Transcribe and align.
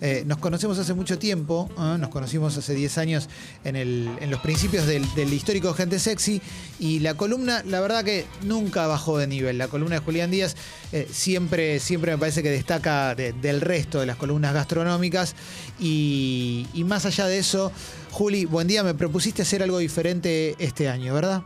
Eh, 0.00 0.22
nos 0.26 0.38
conocemos 0.38 0.78
hace 0.78 0.94
mucho 0.94 1.18
tiempo, 1.18 1.68
¿eh? 1.76 1.96
nos 1.98 2.10
conocimos 2.10 2.56
hace 2.56 2.72
10 2.72 2.98
años 2.98 3.28
en, 3.64 3.74
el- 3.74 4.08
en 4.20 4.30
los 4.30 4.38
principios 4.40 4.86
del, 4.86 5.02
del 5.16 5.32
histórico 5.32 5.74
Gente 5.74 5.98
Sexy 5.98 6.40
y 6.78 7.00
la 7.00 7.14
columna, 7.14 7.64
la 7.66 7.80
verdad 7.80 8.04
que 8.04 8.24
nunca 8.44 8.86
bajó 8.86 9.18
de 9.18 9.26
nivel. 9.26 9.58
La 9.58 9.66
columna 9.66 9.96
de 9.96 10.00
Julián 10.00 10.30
Díaz 10.30 10.54
eh, 10.92 11.08
siempre, 11.10 11.80
siempre 11.80 12.12
me 12.12 12.18
parece 12.18 12.44
que 12.44 12.50
destaca 12.50 13.16
de- 13.16 13.32
del 13.32 13.60
resto 13.60 13.98
de 13.98 14.06
las 14.06 14.14
columnas 14.14 14.54
gastronómicas 14.54 15.34
y, 15.80 16.68
y 16.74 16.84
más 16.84 17.04
allá 17.04 17.26
de 17.26 17.38
eso, 17.38 17.72
Juli, 18.12 18.44
buen 18.44 18.68
día, 18.68 18.84
me 18.84 18.94
propusiste 18.94 19.42
hacer 19.42 19.64
algo 19.64 19.78
diferente 19.78 20.54
este 20.60 20.88
año, 20.88 21.12
¿verdad? 21.12 21.42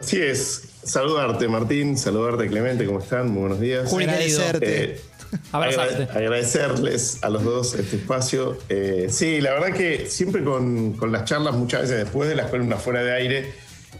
Así 0.00 0.16
es. 0.20 0.62
Saludarte, 0.84 1.46
Martín. 1.48 1.96
Saludarte, 1.98 2.48
Clemente. 2.48 2.84
¿Cómo 2.86 2.98
están? 3.00 3.30
Muy 3.30 3.40
buenos 3.42 3.60
días. 3.60 3.88
Agradecerte. 4.10 5.00
Agradecerles 5.52 7.22
a 7.22 7.28
los 7.28 7.44
dos 7.44 7.74
este 7.74 7.96
espacio. 7.96 8.58
Eh, 8.68 9.06
sí, 9.10 9.40
la 9.40 9.52
verdad 9.52 9.72
que 9.76 10.06
siempre 10.06 10.42
con, 10.44 10.92
con 10.92 11.12
las 11.12 11.24
charlas, 11.24 11.54
muchas 11.54 11.82
veces 11.82 11.98
después 11.98 12.28
de 12.28 12.36
las 12.36 12.50
columnas 12.50 12.82
fuera 12.82 13.02
de 13.02 13.12
aire, 13.12 13.52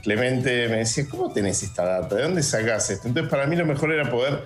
Clemente 0.02 0.68
me 0.68 0.78
decía, 0.78 1.06
¿cómo 1.08 1.32
tenés 1.32 1.62
esta 1.62 1.84
data? 1.84 2.16
¿De 2.16 2.22
dónde 2.22 2.42
sacás 2.42 2.90
esto? 2.90 3.06
Entonces, 3.08 3.30
para 3.30 3.46
mí 3.46 3.54
lo 3.54 3.66
mejor 3.66 3.92
era 3.92 4.10
poder 4.10 4.44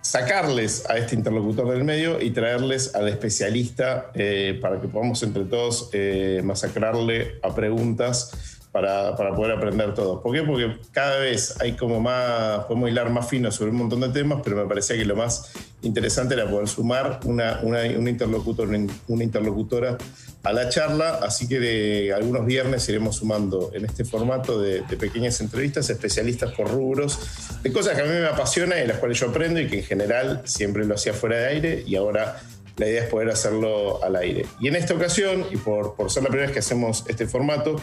sacarles 0.00 0.88
a 0.88 0.96
este 0.96 1.14
interlocutor 1.14 1.70
del 1.70 1.84
medio 1.84 2.20
y 2.20 2.30
traerles 2.30 2.94
al 2.94 3.08
especialista 3.08 4.10
eh, 4.14 4.58
para 4.60 4.80
que 4.80 4.88
podamos 4.88 5.22
entre 5.22 5.44
todos 5.44 5.90
eh, 5.92 6.40
masacrarle 6.44 7.38
a 7.42 7.54
preguntas 7.54 8.57
para, 8.72 9.16
poder 9.16 9.52
aprender 9.52 9.94
todos. 9.94 10.22
¿Por 10.22 10.34
qué? 10.34 10.42
Porque 10.42 10.76
cada 10.92 11.18
vez 11.18 11.60
hay 11.60 11.72
como 11.72 12.00
más, 12.00 12.64
podemos 12.66 12.90
hilar 12.90 13.10
más 13.10 13.28
fino 13.28 13.50
sobre 13.50 13.70
un 13.70 13.78
montón 13.78 14.00
de 14.00 14.08
temas, 14.10 14.40
pero 14.44 14.56
me 14.56 14.66
parecía 14.66 14.96
que 14.96 15.04
lo 15.04 15.16
más 15.16 15.52
interesante 15.82 16.34
era 16.34 16.48
poder 16.48 16.68
sumar 16.68 17.20
una, 17.24 17.60
una, 17.62 17.82
un 17.82 18.08
interlocutor, 18.08 18.68
una, 18.68 18.92
una 19.08 19.24
interlocutora 19.24 19.96
a 20.42 20.52
la 20.52 20.68
charla, 20.68 21.18
así 21.22 21.48
que 21.48 21.58
de 21.58 22.12
algunos 22.12 22.46
viernes 22.46 22.88
iremos 22.88 23.16
sumando 23.16 23.70
en 23.74 23.84
este 23.84 24.04
formato 24.04 24.60
de, 24.60 24.82
pequeñas 24.82 25.40
entrevistas 25.40 25.90
especialistas 25.90 26.52
por 26.52 26.70
rubros, 26.70 27.18
de 27.62 27.72
cosas 27.72 27.96
que 27.96 28.02
a 28.02 28.04
mí 28.04 28.12
me 28.12 28.26
apasionan 28.26 28.82
y 28.82 28.86
las 28.86 28.98
cuales 28.98 29.18
yo 29.18 29.28
aprendo 29.28 29.60
y 29.60 29.68
que 29.68 29.78
en 29.78 29.84
general 29.84 30.42
siempre 30.44 30.84
lo 30.84 30.94
hacía 30.94 31.12
fuera 31.12 31.38
de 31.38 31.46
aire 31.48 31.84
y 31.86 31.96
ahora 31.96 32.40
la 32.78 32.88
idea 32.88 33.02
es 33.04 33.08
poder 33.10 33.28
hacerlo 33.30 34.02
al 34.02 34.16
aire. 34.16 34.46
Y 34.60 34.68
en 34.68 34.76
esta 34.76 34.94
ocasión, 34.94 35.44
y 35.50 35.56
por, 35.56 35.94
por 35.94 36.10
ser 36.10 36.22
la 36.22 36.28
primera 36.30 36.46
vez 36.46 36.52
que 36.54 36.60
hacemos 36.60 37.04
este 37.08 37.26
formato, 37.26 37.76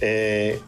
eh, 0.00 0.58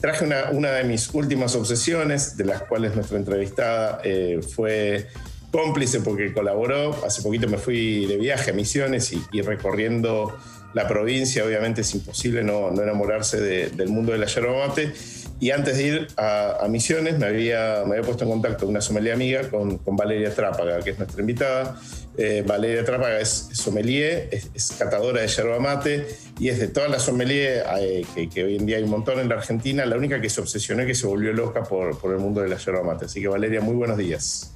traje 0.00 0.24
una, 0.24 0.50
una 0.50 0.70
de 0.72 0.84
mis 0.84 1.10
últimas 1.14 1.54
obsesiones, 1.54 2.36
de 2.36 2.44
las 2.44 2.62
cuales 2.62 2.94
nuestra 2.94 3.16
entrevistada 3.18 4.00
eh, 4.04 4.40
fue 4.54 5.06
cómplice 5.50 6.00
porque 6.00 6.32
colaboró. 6.32 7.04
Hace 7.06 7.22
poquito 7.22 7.46
me 7.48 7.58
fui 7.58 8.06
de 8.06 8.16
viaje 8.16 8.50
a 8.50 8.54
Misiones 8.54 9.12
y, 9.32 9.40
recorriendo 9.42 10.36
la 10.74 10.88
provincia, 10.88 11.44
obviamente 11.44 11.82
es 11.82 11.94
imposible 11.94 12.42
no, 12.42 12.70
no 12.72 12.82
enamorarse 12.82 13.40
de- 13.40 13.68
del 13.70 13.88
mundo 13.88 14.10
de 14.12 14.18
la 14.18 14.26
yerba 14.26 14.66
mate. 14.66 14.92
Y 15.40 15.50
antes 15.50 15.76
de 15.76 15.82
ir 15.82 16.08
a, 16.16 16.64
a 16.64 16.68
Misiones 16.68 17.18
me 17.18 17.26
había, 17.26 17.82
me 17.84 17.96
había 17.96 18.02
puesto 18.02 18.24
en 18.24 18.30
contacto 18.30 18.60
con 18.60 18.70
una 18.70 18.80
sommelier 18.80 19.14
amiga, 19.14 19.50
con, 19.50 19.78
con 19.78 19.96
Valeria 19.96 20.34
Trápaga, 20.34 20.80
que 20.80 20.90
es 20.90 20.98
nuestra 20.98 21.20
invitada. 21.20 21.78
Eh, 22.16 22.44
Valeria 22.46 22.84
Trápaga 22.84 23.18
es 23.18 23.48
sommelier, 23.52 24.28
es, 24.30 24.48
es 24.54 24.72
catadora 24.78 25.20
de 25.20 25.26
yerba 25.26 25.58
mate 25.58 26.06
y 26.38 26.48
es 26.48 26.60
de 26.60 26.68
todas 26.68 26.88
las 26.88 27.02
sommelier 27.02 27.64
eh, 27.80 28.06
que, 28.14 28.28
que 28.28 28.44
hoy 28.44 28.56
en 28.56 28.66
día 28.66 28.76
hay 28.76 28.84
un 28.84 28.90
montón 28.90 29.18
en 29.18 29.28
la 29.28 29.34
Argentina, 29.34 29.84
la 29.84 29.96
única 29.96 30.20
que 30.20 30.30
se 30.30 30.40
obsesionó 30.40 30.84
y 30.84 30.86
que 30.86 30.94
se 30.94 31.08
volvió 31.08 31.32
loca 31.32 31.64
por, 31.64 31.98
por 31.98 32.12
el 32.12 32.20
mundo 32.20 32.40
de 32.40 32.48
la 32.48 32.56
yerba 32.56 32.82
mate. 32.84 33.06
Así 33.06 33.20
que 33.20 33.28
Valeria, 33.28 33.60
muy 33.60 33.74
buenos 33.74 33.98
días. 33.98 34.52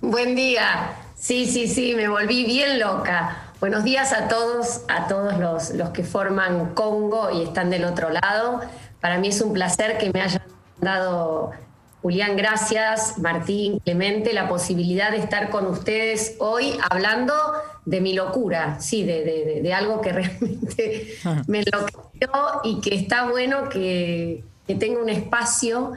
Buen 0.00 0.36
día. 0.36 0.92
Sí, 1.16 1.46
sí, 1.46 1.68
sí, 1.68 1.94
me 1.96 2.08
volví 2.08 2.44
bien 2.44 2.78
loca. 2.78 3.52
Buenos 3.60 3.82
días 3.82 4.12
a 4.12 4.28
todos, 4.28 4.82
a 4.88 5.08
todos 5.08 5.38
los, 5.38 5.70
los 5.70 5.90
que 5.90 6.04
forman 6.04 6.74
Congo 6.74 7.30
y 7.30 7.44
están 7.44 7.70
del 7.70 7.84
otro 7.84 8.10
lado. 8.10 8.60
Para 9.04 9.18
mí 9.18 9.28
es 9.28 9.42
un 9.42 9.52
placer 9.52 9.98
que 9.98 10.10
me 10.14 10.22
hayan 10.22 10.40
dado, 10.80 11.50
Julián, 12.00 12.38
gracias, 12.38 13.18
Martín, 13.18 13.78
Clemente, 13.80 14.32
la 14.32 14.48
posibilidad 14.48 15.10
de 15.10 15.18
estar 15.18 15.50
con 15.50 15.66
ustedes 15.66 16.36
hoy 16.38 16.72
hablando 16.88 17.34
de 17.84 18.00
mi 18.00 18.14
locura, 18.14 18.80
sí, 18.80 19.04
de, 19.04 19.60
de- 19.62 19.74
algo 19.74 20.00
que 20.00 20.10
realmente 20.18 21.16
me 21.48 21.58
enloqueció 21.58 22.30
y 22.64 22.80
que 22.80 22.94
está 22.94 23.28
bueno 23.28 23.68
que, 23.68 24.42
que 24.66 24.74
tenga 24.74 25.02
un 25.02 25.10
espacio 25.10 25.92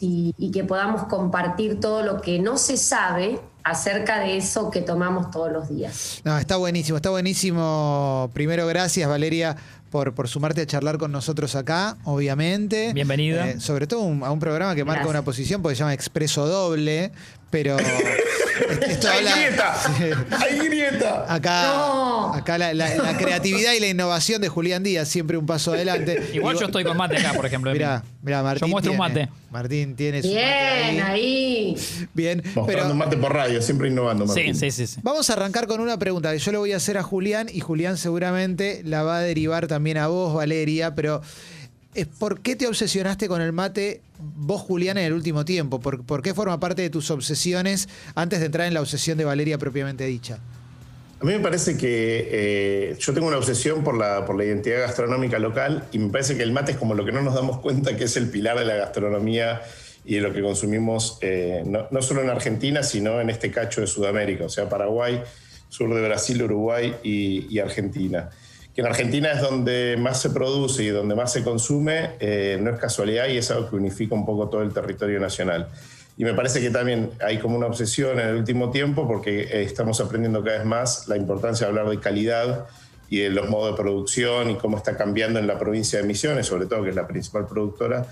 y, 0.00 0.34
y 0.36 0.50
que 0.50 0.64
podamos 0.64 1.04
compartir 1.04 1.78
todo 1.78 2.02
lo 2.02 2.20
que 2.20 2.40
no 2.40 2.58
se 2.58 2.76
sabe 2.76 3.38
acerca 3.62 4.18
de 4.18 4.36
eso 4.38 4.68
que 4.72 4.80
tomamos 4.82 5.30
todos 5.30 5.52
los 5.52 5.68
días. 5.68 6.20
No, 6.24 6.36
está 6.36 6.56
buenísimo, 6.56 6.96
está 6.96 7.10
buenísimo. 7.10 8.30
Primero, 8.34 8.66
gracias 8.66 9.08
Valeria 9.08 9.56
por, 9.92 10.14
por 10.14 10.26
sumarte 10.26 10.62
a 10.62 10.66
charlar 10.66 10.96
con 10.98 11.12
nosotros 11.12 11.54
acá, 11.54 11.98
obviamente. 12.04 12.92
Bienvenida. 12.94 13.50
Eh, 13.50 13.60
sobre 13.60 13.86
todo 13.86 14.00
un- 14.00 14.24
a 14.24 14.32
un 14.32 14.40
programa 14.40 14.74
que 14.74 14.84
marca 14.84 15.00
Gracias. 15.02 15.10
una 15.10 15.22
posición 15.24 15.60
porque 15.62 15.76
se 15.76 15.80
llama 15.80 15.92
Expreso 15.94 16.48
Doble, 16.48 17.12
pero 17.50 17.76
esto 18.86 19.08
¡Hay 19.08 19.18
habla- 19.18 19.36
grieta! 19.36 19.74
¡Hay 20.38 20.58
grieta! 20.68 21.34
Acá, 21.34 21.62
No. 21.74 22.34
acá 22.34 22.58
la, 22.58 22.72
la- 22.74 22.94
la 22.96 23.16
creatividad 23.16 23.72
y 23.72 23.80
la 23.80 23.88
innovación 23.88 24.40
de 24.40 24.48
Julián 24.48 24.82
Díaz, 24.82 25.08
siempre 25.08 25.36
un 25.36 25.46
paso 25.46 25.72
adelante. 25.72 26.30
Igual 26.32 26.56
yo 26.58 26.66
estoy 26.66 26.84
con 26.84 26.96
mate 26.96 27.16
acá, 27.18 27.32
por 27.34 27.46
ejemplo. 27.46 27.72
Mirá, 27.72 28.02
mirá, 28.22 28.42
Martín. 28.42 28.60
Yo 28.66 28.68
muestro 28.68 28.92
un 28.92 28.98
tiene- 28.98 29.20
mate. 29.26 29.32
Martín 29.50 29.96
tiene 29.96 30.22
su 30.22 30.28
mate 30.28 30.40
Bien, 30.40 31.02
ahí. 31.02 31.76
Bien, 32.14 32.38
Mostrando 32.54 32.66
pero 32.66 32.94
mate 32.94 33.16
por 33.18 33.34
radio, 33.34 33.60
siempre 33.60 33.88
innovando. 33.88 34.26
Sí, 34.26 34.34
Martín. 34.34 34.54
sí, 34.56 34.70
sí, 34.70 34.86
sí. 34.86 35.00
Vamos 35.02 35.28
a 35.28 35.34
arrancar 35.34 35.66
con 35.66 35.80
una 35.80 35.98
pregunta 35.98 36.32
que 36.32 36.38
yo 36.38 36.52
le 36.52 36.58
voy 36.58 36.72
a 36.72 36.76
hacer 36.76 36.96
a 36.98 37.02
Julián 37.02 37.48
y 37.52 37.60
Julián 37.60 37.96
seguramente 37.98 38.82
la 38.84 39.02
va 39.02 39.18
a 39.18 39.20
derivar 39.20 39.66
también 39.66 39.98
a 39.98 40.06
vos, 40.08 40.34
Valeria, 40.34 40.94
pero 40.94 41.20
eh, 41.94 42.06
¿por 42.18 42.40
qué 42.40 42.56
te 42.56 42.66
obsesionaste 42.66 43.28
con 43.28 43.42
el 43.42 43.52
mate 43.52 44.00
vos, 44.18 44.62
Julián, 44.62 44.98
en 44.98 45.04
el 45.04 45.12
último 45.12 45.44
tiempo? 45.44 45.80
¿Por, 45.80 46.22
qué 46.22 46.34
forma 46.34 46.58
parte 46.58 46.82
de 46.82 46.90
tus 46.90 47.10
obsesiones 47.10 47.88
antes 48.14 48.40
de 48.40 48.46
entrar 48.46 48.66
en 48.66 48.74
la 48.74 48.80
obsesión 48.80 49.18
de 49.18 49.24
Valeria 49.24 49.58
propiamente 49.58 50.04
dicha? 50.04 50.38
A 51.20 51.24
mí 51.24 51.32
me 51.32 51.40
parece 51.40 51.76
que 51.76 52.28
eh, 52.32 52.96
yo 52.98 53.12
tengo 53.12 53.28
una 53.28 53.36
obsesión 53.36 53.84
por 53.84 53.96
la, 53.96 54.24
identidad 54.44 54.80
gastronómica 54.80 55.38
local 55.38 55.84
y 55.92 55.98
me 55.98 56.10
parece 56.10 56.36
que 56.36 56.42
el 56.42 56.52
mate 56.52 56.72
es 56.72 56.78
como 56.78 56.94
lo 56.94 57.04
que 57.04 57.12
no 57.12 57.22
nos 57.22 57.34
damos 57.34 57.60
cuenta 57.60 57.96
que 57.96 58.04
es 58.04 58.16
el 58.16 58.28
pilar 58.28 58.58
de 58.58 58.64
la 58.64 58.74
gastronomía 58.74 59.62
y 60.04 60.16
de 60.16 60.20
lo 60.22 60.32
que 60.32 60.42
consumimos 60.42 61.18
eh, 61.20 61.62
no, 61.64 62.02
solo 62.02 62.22
en 62.22 62.30
Argentina, 62.30 62.82
sino 62.82 63.20
en 63.20 63.30
este 63.30 63.52
cacho 63.52 63.82
de 63.82 63.86
Sudamérica, 63.86 64.46
o 64.46 64.48
sea, 64.48 64.68
Paraguay, 64.68 65.22
sur 65.68 65.94
de 65.94 66.02
Brasil, 66.02 66.42
Uruguay 66.42 66.96
y 67.04 67.58
Argentina. 67.60 68.30
Que 68.74 68.80
en 68.80 68.86
Argentina 68.86 69.32
es 69.32 69.40
donde 69.40 69.96
más 69.98 70.20
se 70.20 70.30
produce 70.30 70.82
y 70.82 70.88
donde 70.88 71.14
más 71.14 71.32
se 71.32 71.44
consume, 71.44 72.12
eh, 72.20 72.58
no 72.60 72.70
es 72.70 72.80
casualidad 72.80 73.28
y 73.28 73.36
es 73.36 73.50
algo 73.50 73.68
que 73.68 73.76
unifica 73.76 74.14
un 74.14 74.24
poco 74.24 74.48
todo 74.48 74.62
el 74.62 74.72
territorio 74.72 75.20
nacional. 75.20 75.68
Y 76.16 76.24
me 76.24 76.34
parece 76.34 76.60
que 76.60 76.70
también 76.70 77.10
hay 77.24 77.38
como 77.38 77.56
una 77.56 77.66
obsesión 77.66 78.18
en 78.20 78.28
el 78.28 78.36
último 78.36 78.70
tiempo 78.70 79.06
porque 79.06 79.42
eh, 79.42 79.62
estamos 79.62 80.00
aprendiendo 80.00 80.42
cada 80.42 80.58
vez 80.58 80.66
más 80.66 81.08
la 81.08 81.16
importancia 81.16 81.66
de 81.66 81.70
hablar 81.70 81.88
de 81.88 82.00
calidad 82.00 82.66
y 83.08 83.18
de 83.18 83.30
los 83.30 83.48
modos 83.48 83.72
de 83.72 83.82
producción 83.82 84.50
y 84.50 84.56
cómo 84.56 84.78
está 84.78 84.96
cambiando 84.96 85.38
en 85.38 85.46
la 85.46 85.58
provincia 85.58 86.00
de 86.00 86.06
Misiones, 86.06 86.46
sobre 86.46 86.66
todo 86.66 86.82
que 86.82 86.90
es 86.90 86.96
la 86.96 87.06
principal 87.06 87.46
productora, 87.46 88.06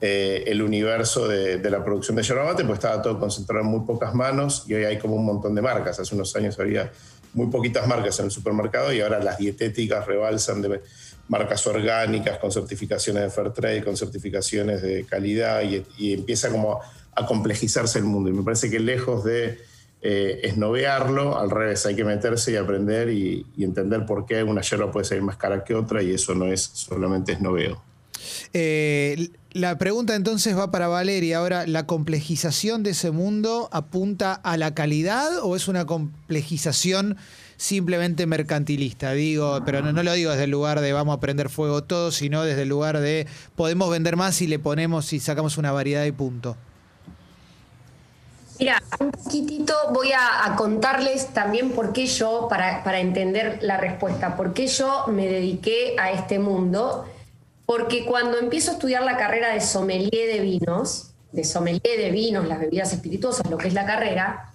eh, 0.00 0.44
el 0.46 0.62
universo 0.62 1.26
de, 1.26 1.58
de 1.58 1.70
la 1.70 1.84
producción 1.84 2.16
de 2.16 2.22
yerba 2.22 2.44
mate, 2.44 2.64
pues 2.64 2.78
estaba 2.78 3.00
todo 3.00 3.18
concentrado 3.18 3.64
en 3.64 3.70
muy 3.70 3.80
pocas 3.86 4.14
manos 4.14 4.64
y 4.68 4.74
hoy 4.74 4.84
hay 4.84 4.98
como 4.98 5.16
un 5.16 5.24
montón 5.24 5.54
de 5.54 5.62
marcas. 5.62 5.98
Hace 5.98 6.14
unos 6.14 6.34
años 6.36 6.58
había 6.60 6.92
muy 7.34 7.48
poquitas 7.48 7.86
marcas 7.86 8.18
en 8.20 8.26
el 8.26 8.30
supermercado 8.30 8.92
y 8.92 9.00
ahora 9.00 9.22
las 9.22 9.38
dietéticas 9.38 10.06
rebalsan 10.06 10.62
de 10.62 10.80
marcas 11.28 11.66
orgánicas 11.66 12.38
con 12.38 12.50
certificaciones 12.50 13.24
de 13.24 13.30
Fairtrade, 13.30 13.84
con 13.84 13.96
certificaciones 13.96 14.82
de 14.82 15.04
calidad 15.04 15.62
y, 15.62 16.12
empieza 16.12 16.50
como 16.50 16.80
a 17.14 17.26
complejizarse 17.26 17.98
el 17.98 18.04
mundo. 18.04 18.30
Y 18.30 18.32
me 18.32 18.42
parece 18.42 18.70
que 18.70 18.78
lejos 18.78 19.24
de 19.24 19.58
eh, 20.02 20.40
esnovearlo, 20.44 21.38
al 21.38 21.50
revés, 21.50 21.86
hay 21.86 21.96
que 21.96 22.04
meterse 22.04 22.52
y 22.52 22.56
aprender 22.56 23.10
y, 23.10 23.46
y 23.56 23.64
entender 23.64 24.06
por 24.06 24.26
qué 24.26 24.42
una 24.42 24.62
yerba 24.62 24.90
puede 24.90 25.04
ser 25.04 25.22
más 25.22 25.36
cara 25.36 25.64
que 25.64 25.74
otra 25.74 26.02
y 26.02 26.12
eso 26.12 26.34
no 26.34 26.46
es 26.46 26.62
solamente 26.62 27.32
esnoveo. 27.32 27.93
Eh, 28.56 29.30
la 29.50 29.78
pregunta 29.78 30.14
entonces 30.14 30.56
va 30.56 30.70
para 30.70 30.86
Valeria. 30.86 31.38
Ahora, 31.38 31.66
¿la 31.66 31.86
complejización 31.86 32.84
de 32.84 32.90
ese 32.90 33.10
mundo 33.10 33.68
apunta 33.72 34.32
a 34.32 34.56
la 34.56 34.74
calidad 34.74 35.28
o 35.42 35.56
es 35.56 35.66
una 35.66 35.86
complejización 35.86 37.16
simplemente 37.56 38.26
mercantilista? 38.26 39.12
Digo, 39.12 39.60
pero 39.64 39.82
no, 39.82 40.02
lo 40.02 40.12
digo 40.12 40.30
desde 40.30 40.44
el 40.44 40.50
lugar 40.50 40.80
de 40.80 40.92
vamos 40.92 41.16
a 41.16 41.20
prender 41.20 41.50
fuego 41.50 41.82
todo, 41.82 42.12
sino 42.12 42.44
desde 42.44 42.62
el 42.62 42.68
lugar 42.68 43.00
de 43.00 43.26
podemos 43.56 43.90
vender 43.90 44.16
más 44.16 44.36
si 44.36 44.46
le 44.46 44.60
ponemos 44.60 45.12
y 45.12 45.18
sacamos 45.18 45.58
una 45.58 45.72
variedad 45.72 46.04
y 46.04 46.12
punto. 46.12 46.56
Mira, 48.60 48.80
un 49.00 49.10
poquitito 49.10 49.74
voy 49.92 50.12
a, 50.12 50.46
a 50.46 50.54
contarles 50.54 51.34
también 51.34 51.72
por 51.72 51.92
qué 51.92 52.06
yo, 52.06 52.46
para, 52.48 52.84
para 52.84 53.00
entender 53.00 53.58
la 53.62 53.78
respuesta, 53.78 54.36
por 54.36 54.54
qué 54.54 54.68
yo 54.68 55.06
me 55.08 55.26
dediqué 55.26 55.96
a 55.98 56.12
este 56.12 56.38
mundo. 56.38 57.04
Porque 57.66 58.04
cuando 58.04 58.38
empiezo 58.38 58.70
a 58.70 58.74
estudiar 58.74 59.02
la 59.02 59.16
carrera 59.16 59.52
de 59.52 59.60
sommelier 59.60 60.32
de 60.32 60.40
vinos, 60.40 61.14
de 61.32 61.44
sommelier 61.44 61.98
de 61.98 62.10
vinos, 62.10 62.46
las 62.46 62.60
bebidas 62.60 62.92
espirituosas, 62.92 63.50
lo 63.50 63.56
que 63.56 63.68
es 63.68 63.74
la 63.74 63.86
carrera, 63.86 64.52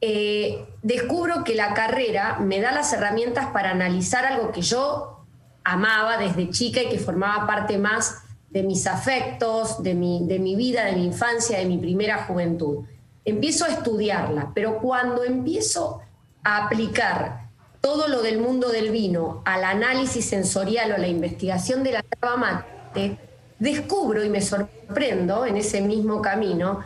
eh, 0.00 0.64
descubro 0.82 1.42
que 1.44 1.54
la 1.54 1.74
carrera 1.74 2.38
me 2.38 2.60
da 2.60 2.72
las 2.72 2.92
herramientas 2.92 3.46
para 3.46 3.70
analizar 3.70 4.24
algo 4.24 4.52
que 4.52 4.62
yo 4.62 5.24
amaba 5.64 6.16
desde 6.18 6.50
chica 6.50 6.82
y 6.82 6.88
que 6.88 6.98
formaba 6.98 7.46
parte 7.46 7.76
más 7.78 8.22
de 8.50 8.62
mis 8.62 8.86
afectos, 8.86 9.82
de 9.82 9.94
mi, 9.94 10.26
de 10.26 10.38
mi 10.38 10.54
vida, 10.54 10.84
de 10.84 10.92
mi 10.92 11.06
infancia, 11.06 11.58
de 11.58 11.66
mi 11.66 11.78
primera 11.78 12.24
juventud. 12.24 12.84
Empiezo 13.24 13.64
a 13.64 13.68
estudiarla, 13.68 14.52
pero 14.54 14.78
cuando 14.78 15.24
empiezo 15.24 16.00
a 16.44 16.66
aplicar 16.66 17.45
todo 17.86 18.08
lo 18.08 18.20
del 18.20 18.38
mundo 18.38 18.70
del 18.70 18.90
vino 18.90 19.42
al 19.44 19.62
análisis 19.62 20.28
sensorial 20.28 20.90
o 20.90 20.98
la 20.98 21.06
investigación 21.06 21.84
de 21.84 21.92
la 21.92 22.02
yerba 22.02 22.36
mate, 22.36 23.16
descubro 23.60 24.24
y 24.24 24.28
me 24.28 24.42
sorprendo 24.42 25.46
en 25.46 25.56
ese 25.56 25.80
mismo 25.82 26.20
camino 26.20 26.80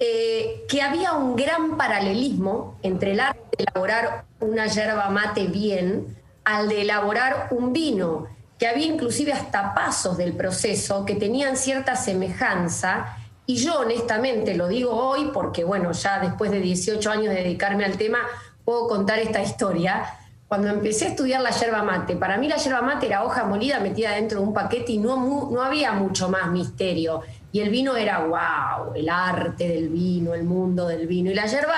eh, 0.00 0.64
que 0.70 0.80
había 0.80 1.12
un 1.12 1.36
gran 1.36 1.76
paralelismo 1.76 2.78
entre 2.82 3.12
el 3.12 3.20
arte 3.20 3.58
de 3.58 3.64
elaborar 3.64 4.24
una 4.40 4.68
yerba 4.68 5.10
mate 5.10 5.48
bien 5.48 6.16
al 6.44 6.70
de 6.70 6.80
elaborar 6.80 7.48
un 7.50 7.74
vino, 7.74 8.26
que 8.58 8.68
había 8.68 8.86
inclusive 8.86 9.34
hasta 9.34 9.74
pasos 9.74 10.16
del 10.16 10.32
proceso 10.32 11.04
que 11.04 11.16
tenían 11.16 11.58
cierta 11.58 11.94
semejanza. 11.94 13.18
Y 13.44 13.56
yo 13.56 13.80
honestamente 13.80 14.54
lo 14.54 14.66
digo 14.66 14.92
hoy 14.92 15.30
porque, 15.34 15.62
bueno, 15.62 15.92
ya 15.92 16.20
después 16.20 16.50
de 16.50 16.60
18 16.60 17.10
años 17.10 17.34
de 17.34 17.42
dedicarme 17.42 17.84
al 17.84 17.98
tema, 17.98 18.20
puedo 18.66 18.88
contar 18.88 19.20
esta 19.20 19.40
historia. 19.40 20.04
Cuando 20.48 20.68
empecé 20.68 21.06
a 21.06 21.08
estudiar 21.08 21.40
la 21.40 21.50
yerba 21.50 21.82
mate, 21.82 22.16
para 22.16 22.36
mí 22.36 22.48
la 22.48 22.56
yerba 22.56 22.82
mate 22.82 23.06
era 23.06 23.24
hoja 23.24 23.44
molida 23.44 23.80
metida 23.80 24.10
dentro 24.10 24.40
de 24.40 24.46
un 24.46 24.52
paquete 24.52 24.92
y 24.92 24.98
no, 24.98 25.16
no 25.50 25.62
había 25.62 25.92
mucho 25.92 26.28
más 26.28 26.50
misterio. 26.50 27.22
Y 27.52 27.60
el 27.60 27.70
vino 27.70 27.96
era, 27.96 28.18
wow, 28.26 28.94
el 28.94 29.08
arte 29.08 29.68
del 29.68 29.88
vino, 29.88 30.34
el 30.34 30.44
mundo 30.44 30.86
del 30.86 31.06
vino. 31.06 31.30
Y 31.30 31.34
la 31.34 31.46
yerba, 31.46 31.74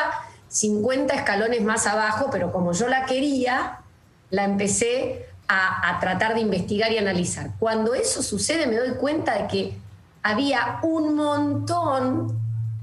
50 0.49 1.15
escalones 1.15 1.63
más 1.63 1.87
abajo, 1.87 2.31
pero 2.33 2.51
como 2.51 2.73
yo 2.73 2.89
la 2.89 3.05
quería, 3.05 3.81
la 4.31 4.45
empecé 4.45 5.27
a, 5.47 5.91
a, 5.91 6.01
tratar 6.01 6.35
de 6.35 6.41
investigar 6.41 6.91
y 6.91 6.99
analizar. 6.99 7.51
Cuando 7.59 7.95
eso 7.95 8.23
sucede 8.23 8.67
me 8.67 8.77
doy 8.77 8.93
cuenta 8.97 9.35
de 9.35 9.47
que 9.47 9.79
había 10.23 10.79
un 10.83 11.15
montón 11.15 12.38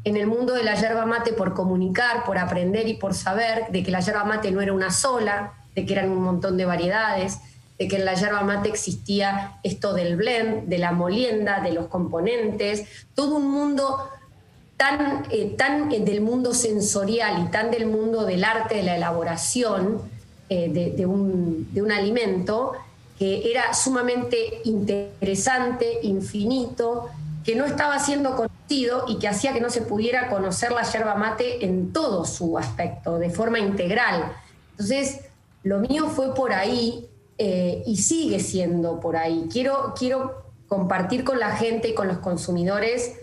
en 0.05 0.17
el 0.17 0.27
mundo 0.27 0.53
de 0.53 0.63
la 0.63 0.75
yerba 0.75 1.05
mate 1.05 1.33
por 1.33 1.53
comunicar, 1.53 2.23
por 2.25 2.37
aprender 2.37 2.87
y 2.87 2.93
por 2.93 3.15
saber, 3.15 3.65
de 3.71 3.83
que 3.83 3.91
la 3.91 3.99
yerba 3.99 4.23
mate 4.23 4.51
no 4.51 4.61
era 4.61 4.71
una 4.71 4.91
sola, 4.91 5.53
de 5.73 5.85
que 5.85 5.93
eran 5.93 6.11
un 6.11 6.21
montón 6.23 6.57
de 6.57 6.65
variedades, 6.65 7.39
de 7.79 7.87
que 7.87 7.97
en 7.97 8.05
la 8.05 8.13
yerba 8.13 8.41
mate 8.41 8.69
existía 8.69 9.59
esto 9.63 9.93
del 9.93 10.15
blend, 10.15 10.67
de 10.67 10.77
la 10.77 10.91
molienda, 10.91 11.59
de 11.59 11.73
los 11.73 11.87
componentes, 11.87 12.85
todo 13.15 13.35
un 13.37 13.49
mundo 13.49 14.07
tan, 14.77 15.25
eh, 15.31 15.55
tan 15.57 15.89
del 15.89 16.21
mundo 16.21 16.53
sensorial 16.53 17.43
y 17.43 17.51
tan 17.51 17.71
del 17.71 17.87
mundo 17.87 18.25
del 18.25 18.43
arte 18.43 18.75
de 18.75 18.83
la 18.83 18.95
elaboración 18.97 20.01
eh, 20.49 20.93
de, 20.95 21.05
un, 21.07 21.67
de 21.73 21.81
un 21.81 21.91
alimento 21.91 22.73
que 23.17 23.49
era 23.49 23.73
sumamente 23.73 24.61
interesante, 24.65 25.99
infinito, 26.03 27.09
que 27.45 27.55
no 27.55 27.65
estaba 27.65 27.99
siendo 27.99 28.35
conocido 28.35 29.05
y 29.07 29.19
que 29.19 29.27
hacía 29.27 29.53
que 29.53 29.61
no 29.61 29.69
se 29.69 29.81
pudiera 29.81 30.29
conocer 30.29 30.71
la 30.71 30.81
yerba 30.81 31.13
mate 31.13 31.63
en 31.63 31.93
todo 31.93 32.25
su 32.25 32.57
aspecto, 32.57 33.19
de 33.19 33.29
forma 33.29 33.59
integral. 33.59 34.33
Entonces, 34.71 35.21
lo 35.61 35.79
mío 35.79 36.07
fue 36.07 36.33
por 36.33 36.53
ahí 36.53 37.07
eh, 37.37 37.83
y 37.85 37.97
sigue 37.97 38.39
siendo 38.39 38.99
por 38.99 39.15
ahí. 39.15 39.47
Quiero, 39.51 39.93
quiero 39.95 40.43
compartir 40.67 41.23
con 41.23 41.39
la 41.39 41.55
gente 41.55 41.89
y 41.89 41.93
con 41.93 42.07
los 42.07 42.17
consumidores 42.17 43.13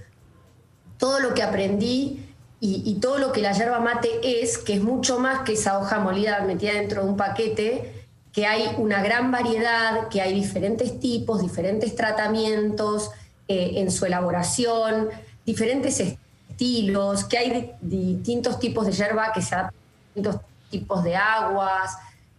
todo 0.98 1.19
lo 1.19 1.34
que 1.34 1.42
aprendí 1.42 2.24
y, 2.60 2.82
y, 2.86 3.00
todo 3.00 3.19
lo 3.19 3.32
que 3.32 3.40
la 3.40 3.50
yerba 3.50 3.80
mate 3.80 4.08
es, 4.22 4.56
que 4.56 4.74
es 4.74 4.82
mucho 4.82 5.19
más 5.19 5.40
que 5.40 5.54
esa 5.54 5.80
hoja 5.80 5.98
molida 5.98 6.40
metida 6.42 6.74
dentro 6.74 7.02
de 7.02 7.08
un 7.08 7.16
paquete, 7.16 8.06
que 8.32 8.46
hay 8.46 8.72
una 8.78 9.02
gran 9.02 9.32
variedad, 9.32 10.06
que 10.06 10.22
hay 10.22 10.32
diferentes 10.32 11.00
tipos, 11.00 11.42
diferentes 11.42 11.96
tratamientos 11.96 13.10
eh, 13.48 13.72
en 13.76 13.90
su 13.90 14.06
elaboración, 14.06 15.08
diferentes 15.44 16.00
estilos, 16.00 17.24
que 17.24 17.38
hay 17.38 17.72
distintos 17.80 18.58
tipos 18.58 18.86
de 18.86 18.92
yerba 18.92 19.32
que 19.32 19.42
se 19.42 19.54
adaptan 19.54 19.80
a 19.80 20.06
distintos 20.14 20.40
tipos 20.70 21.04
de 21.04 21.16
aguas, 21.16 21.96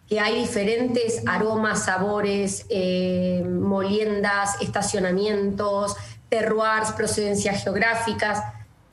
que 0.08 0.20
hay 0.20 0.42
diferentes 0.42 1.24
aromas, 1.28 1.86
sabores, 1.86 2.66
eh, 2.70 3.44
moliendas, 3.46 4.62
estacionamientos, 4.62 5.96
terroirs, 6.30 6.92
procedencias 6.92 7.64
geográficas. 7.64 8.42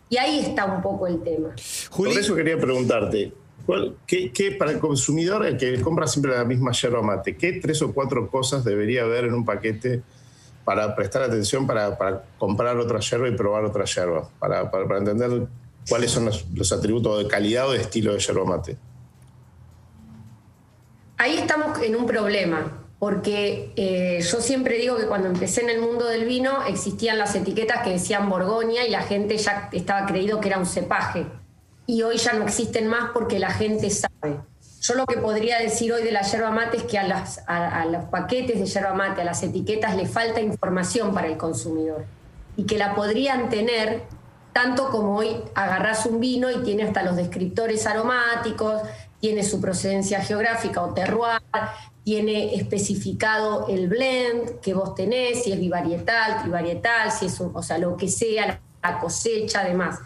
Y 0.09 0.17
ahí 0.17 0.41
está 0.41 0.65
un 0.65 0.83
poco 0.83 1.07
el 1.07 1.23
tema. 1.23 1.51
Juli. 1.91 2.11
Por 2.11 2.21
eso 2.21 2.35
quería 2.35 2.59
preguntarte, 2.59 3.33
¿cuál, 3.67 3.97
qué, 4.07 4.33
qué, 4.33 4.53
para 4.53 4.73
el 4.73 4.79
consumidor, 4.79 5.47
el 5.47 5.57
que 5.57 5.81
compra 5.81 6.07
siempre 6.07 6.37
la 6.37 6.45
misma 6.45 6.73
yerba 6.73 7.03
mate, 7.03 7.37
qué 7.37 7.53
tres 7.55 7.81
o 7.83 7.93
cuatro 7.93 8.29
cosas 8.29 8.65
debería 8.65 9.03
haber 9.03 9.25
en 9.25 9.35
un 9.35 9.45
paquete 9.45 10.03
para 10.71 10.95
prestar 10.95 11.23
atención, 11.23 11.67
para, 11.67 11.99
para 11.99 12.23
comprar 12.39 12.77
otra 12.77 13.01
yerba 13.01 13.29
y 13.29 13.33
probar 13.33 13.65
otra 13.65 13.85
yerba, 13.87 14.31
para, 14.39 14.71
para, 14.71 14.87
para 14.87 15.01
entender 15.01 15.49
cuáles 15.89 16.13
son 16.13 16.27
los, 16.27 16.73
atributos 16.73 17.19
de 17.19 17.27
calidad 17.27 17.69
o 17.69 17.73
de 17.73 17.81
estilo 17.81 18.13
de 18.13 18.21
yerba 18.21 18.45
mate? 18.45 18.77
Ahí 21.17 21.39
estamos 21.39 21.77
en 21.83 21.97
un 21.97 22.07
problema, 22.07 22.85
porque 23.01 23.73
eh, 23.75 24.21
yo 24.23 24.41
siempre 24.41 24.79
digo 24.79 24.97
que 24.97 25.07
cuando 25.07 25.27
empecé 25.27 25.63
en 25.63 25.71
el 25.71 25.81
mundo 25.81 26.05
del 26.05 26.25
vino 26.25 26.65
existían 26.65 27.19
las 27.19 27.35
etiquetas 27.35 27.83
que 27.83 27.91
decían 27.91 28.31
Borgoña 28.31 28.87
y 28.87 28.91
la 28.91 29.03
gente 29.03 29.39
ya 29.39 29.71
estaba 29.73 30.07
creído 30.07 30.41
que 30.41 30.51
era 30.51 30.59
un 30.61 30.67
cepaje. 30.67 31.27
Y 31.85 32.03
hoy 32.03 32.17
ya 32.17 32.35
no 32.35 32.45
existen 32.45 32.87
más 32.87 33.11
porque 33.13 33.41
la 33.41 33.51
gente 33.51 33.91
sabe. 33.91 34.39
Yo 34.81 34.95
lo 34.95 35.05
que 35.05 35.19
podría 35.19 35.59
decir 35.59 35.93
hoy 35.93 36.03
de 36.03 36.11
la 36.11 36.23
yerba 36.23 36.51
mate 36.51 36.79
es 36.79 36.85
que 36.85 36.99
a, 36.99 37.07
las, 37.07 37.45
a, 37.47 37.85
los 37.85 38.05
paquetes 38.07 38.59
de 38.59 38.65
yerba 38.65 38.95
mate, 38.95 39.21
a 39.21 39.25
las 39.25 39.43
etiquetas, 39.43 39.95
le 39.95 40.07
falta 40.07 40.41
información 40.41 41.13
para 41.13 41.27
el 41.27 41.37
consumidor 41.37 42.07
y 42.57 42.65
que 42.65 42.79
la 42.79 42.95
podrían 42.95 43.51
tener 43.51 44.05
tanto 44.55 44.89
como 44.91 45.17
hoy 45.17 45.37
agarras 45.55 46.07
un 46.07 46.19
vino 46.19 46.51
y 46.51 46.63
tiene 46.63 46.85
hasta 46.85 47.03
los 47.03 47.17
descriptores 47.17 47.87
aromáticos, 47.87 48.81
tiene 49.21 49.43
su 49.43 49.61
procedencia 49.61 50.23
geográfica 50.23 50.83
o 50.83 50.95
terroir, 50.95 51.43
tiene 52.03 52.55
especificado 52.55 53.69
el 53.69 53.87
blend 53.87 54.61
que 54.61 54.73
vos 54.73 54.95
tenés, 54.95 55.45
si 55.45 55.53
es 55.53 55.61
bivarietal, 55.61 56.41
trivarietal, 56.41 57.13
si 57.13 57.27
es 57.27 57.39
un, 57.39 57.55
o 57.55 57.63
sea, 57.63 57.77
lo 57.77 57.99
que 57.99 58.09
sea, 58.09 58.61
la 58.83 58.99
cosecha, 58.99 59.61
además. 59.61 59.99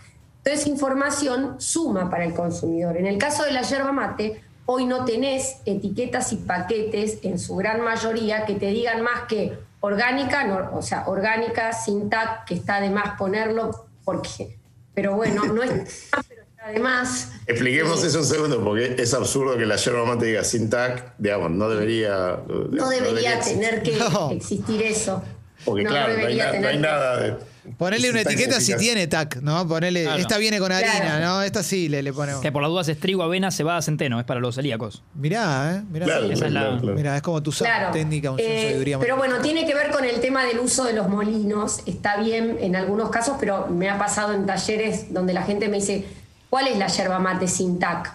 Entonces, 0.45 0.67
información 0.67 1.61
suma 1.61 2.11
para 2.11 2.25
el 2.25 2.35
consumidor. 2.35 2.97
En 2.97 3.07
el 3.07 3.17
caso 3.17 3.45
de 3.45 3.53
la 3.53 3.63
yerba 3.63 3.93
mate, 3.93 4.44
hoy 4.67 4.87
no 4.87 5.05
tenés 5.05 5.57
etiquetas 5.65 6.33
y 6.33 6.37
paquetes 6.37 7.19
en 7.23 7.39
su 7.39 7.57
gran 7.57 7.81
mayoría 7.83 8.45
que 8.47 8.55
te 8.55 8.67
digan 8.67 9.03
más 9.03 9.23
que 9.29 9.59
orgánica, 9.81 10.45
no, 10.45 10.77
o 10.77 10.83
sea, 10.83 11.05
orgánica, 11.07 11.73
sin 11.73 12.09
TAC, 12.09 12.47
que 12.47 12.55
está 12.55 12.81
de 12.81 12.91
más 12.91 13.19
ponerlo, 13.19 13.87
porque, 14.05 14.57
pero 14.95 15.15
bueno, 15.15 15.45
no 15.45 15.63
es 15.63 16.11
Además. 16.65 17.33
Expliquemos 17.47 18.03
eh, 18.03 18.07
eso 18.07 18.21
un 18.21 18.25
segundo, 18.25 18.65
porque 18.65 18.97
es 18.99 19.13
absurdo 19.13 19.59
que 19.59 19.67
la 19.67 19.77
yerba 19.77 20.07
mate 20.07 20.25
diga 20.25 20.45
sin 20.45 20.71
TAC, 20.71 21.13
digamos, 21.19 21.51
no 21.51 21.69
debería. 21.69 22.39
No, 22.49 22.65
no 22.71 22.89
debería, 22.89 23.39
tener 23.39 23.83
que 23.83 23.97
no. 23.97 24.31
existir 24.31 24.81
eso. 24.81 25.23
Porque, 25.65 25.85
claro, 25.85 26.17
no 26.17 26.27
hay, 26.27 26.37
na, 26.37 26.59
no 26.59 26.69
hay, 26.69 26.79
nada 26.79 27.17
de. 27.21 27.37
Ponele 27.79 28.11
una 28.11 28.21
etiqueta 28.21 28.61
si 28.61 28.77
tiene 28.77 29.07
TAC, 29.07 29.37
¿no? 29.37 29.67
Ponele, 29.67 30.05
claro. 30.05 30.21
esta 30.21 30.39
viene 30.39 30.59
con 30.59 30.71
harina, 30.71 30.93
claro. 31.01 31.25
¿no? 31.25 31.43
Esta 31.43 31.63
sí 31.63 31.89
le, 31.89 32.03
le 32.03 32.13
ponemos. 32.13 32.43
Que 32.43 32.53
por 32.53 32.63
las 32.63 32.71
dudas 32.71 32.89
es 32.89 33.01
trigo, 33.01 33.23
avena, 33.23 33.51
cebada, 33.51 33.81
centeno, 33.81 34.21
es 34.21 34.27
para 34.27 34.41
los 34.41 34.55
celíacos. 34.55 35.03
Mirá, 35.15 35.77
¿eh? 35.77 35.83
Mirá, 35.91 36.07
claro, 36.07 36.31
esa 36.31 36.47
es 36.47 36.53
la... 36.53 36.71
Mirá, 36.73 37.17
es 37.17 37.23
como 37.23 37.43
tu 37.43 37.53
técnica, 37.93 38.31
un 38.31 38.41
eh, 38.41 38.69
sabiduría. 38.69 38.99
Pero 38.99 39.17
bueno, 39.17 39.39
tiene 39.41 39.67
que 39.67 39.75
ver 39.75 39.91
con 39.91 40.05
el 40.05 40.21
tema 40.21 40.45
del 40.45 40.59
uso 40.59 40.85
de 40.85 40.93
los 40.93 41.09
molinos. 41.09 41.81
Está 41.87 42.19
bien 42.19 42.59
en 42.61 42.77
algunos 42.77 43.11
casos, 43.11 43.37
pero 43.41 43.67
me 43.69 43.89
ha 43.89 43.99
pasado 43.99 44.35
en 44.35 44.45
talleres 44.45 45.13
donde 45.13 45.33
la 45.33 45.43
gente 45.43 45.69
me 45.69 45.79
dice, 45.79 46.05
¿cuál 46.51 46.69
es 46.69 46.77
la 46.77 46.89
yerba 46.89 47.19
mate 47.19 47.49
sin 47.49 47.79
TAC? 47.79 48.13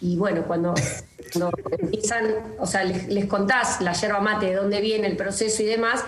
Y 0.00 0.16
bueno, 0.16 0.42
cuando, 0.42 0.74
cuando 1.32 1.50
empiezan, 1.78 2.26
o 2.58 2.66
sea, 2.66 2.84
les, 2.84 3.08
les, 3.08 3.24
contás 3.24 3.80
la 3.80 3.94
yerba 3.94 4.20
mate, 4.20 4.46
de 4.46 4.54
dónde 4.54 4.80
viene 4.82 5.06
el 5.06 5.16
proceso 5.16 5.62
y 5.62 5.66
demás, 5.66 6.04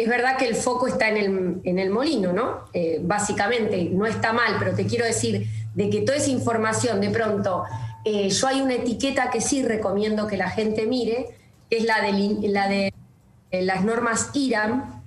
es 0.00 0.08
verdad 0.08 0.38
que 0.38 0.46
el 0.46 0.54
foco 0.54 0.86
está 0.86 1.10
en 1.10 1.16
el, 1.18 1.60
en 1.62 1.78
el 1.78 1.90
molino, 1.90 2.32
¿no? 2.32 2.64
Eh, 2.72 3.00
básicamente, 3.02 3.84
no 3.92 4.06
está 4.06 4.32
mal, 4.32 4.56
pero 4.58 4.74
te 4.74 4.86
quiero 4.86 5.04
decir 5.04 5.46
de 5.74 5.90
que 5.90 6.00
toda 6.00 6.16
esa 6.16 6.30
información, 6.30 7.02
de 7.02 7.10
pronto, 7.10 7.64
eh, 8.06 8.30
yo 8.30 8.46
hay 8.46 8.62
una 8.62 8.74
etiqueta 8.74 9.30
que 9.30 9.42
sí 9.42 9.62
recomiendo 9.62 10.26
que 10.26 10.38
la 10.38 10.48
gente 10.48 10.86
mire, 10.86 11.26
que 11.68 11.78
es 11.78 11.84
la 11.84 12.00
de, 12.00 12.48
la 12.48 12.68
de 12.68 12.94
eh, 13.50 13.62
las 13.62 13.84
normas 13.84 14.30
IRAM, 14.32 15.02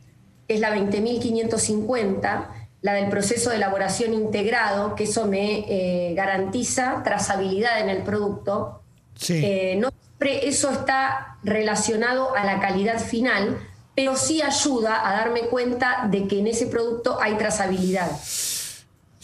que 0.48 0.54
es 0.54 0.60
la 0.60 0.76
20.550, 0.76 2.48
la 2.82 2.94
del 2.94 3.10
proceso 3.10 3.50
de 3.50 3.56
elaboración 3.56 4.14
integrado, 4.14 4.94
que 4.94 5.06
eso 5.06 5.26
me 5.26 6.14
garantiza 6.16 7.02
trazabilidad 7.04 7.80
en 7.80 7.90
el 7.90 8.04
producto. 8.04 8.82
Sí. 9.16 9.76
No 9.78 9.90
siempre 9.90 10.48
eso 10.48 10.70
está 10.70 11.38
relacionado 11.44 12.36
a 12.36 12.44
la 12.44 12.60
calidad 12.60 13.00
final, 13.00 13.58
pero 13.96 14.16
sí 14.16 14.42
ayuda 14.42 15.08
a 15.08 15.14
darme 15.14 15.42
cuenta 15.42 16.08
de 16.10 16.28
que 16.28 16.40
en 16.40 16.48
ese 16.48 16.68
producto 16.68 17.22
hay 17.22 17.38
trazabilidad. 17.38 18.12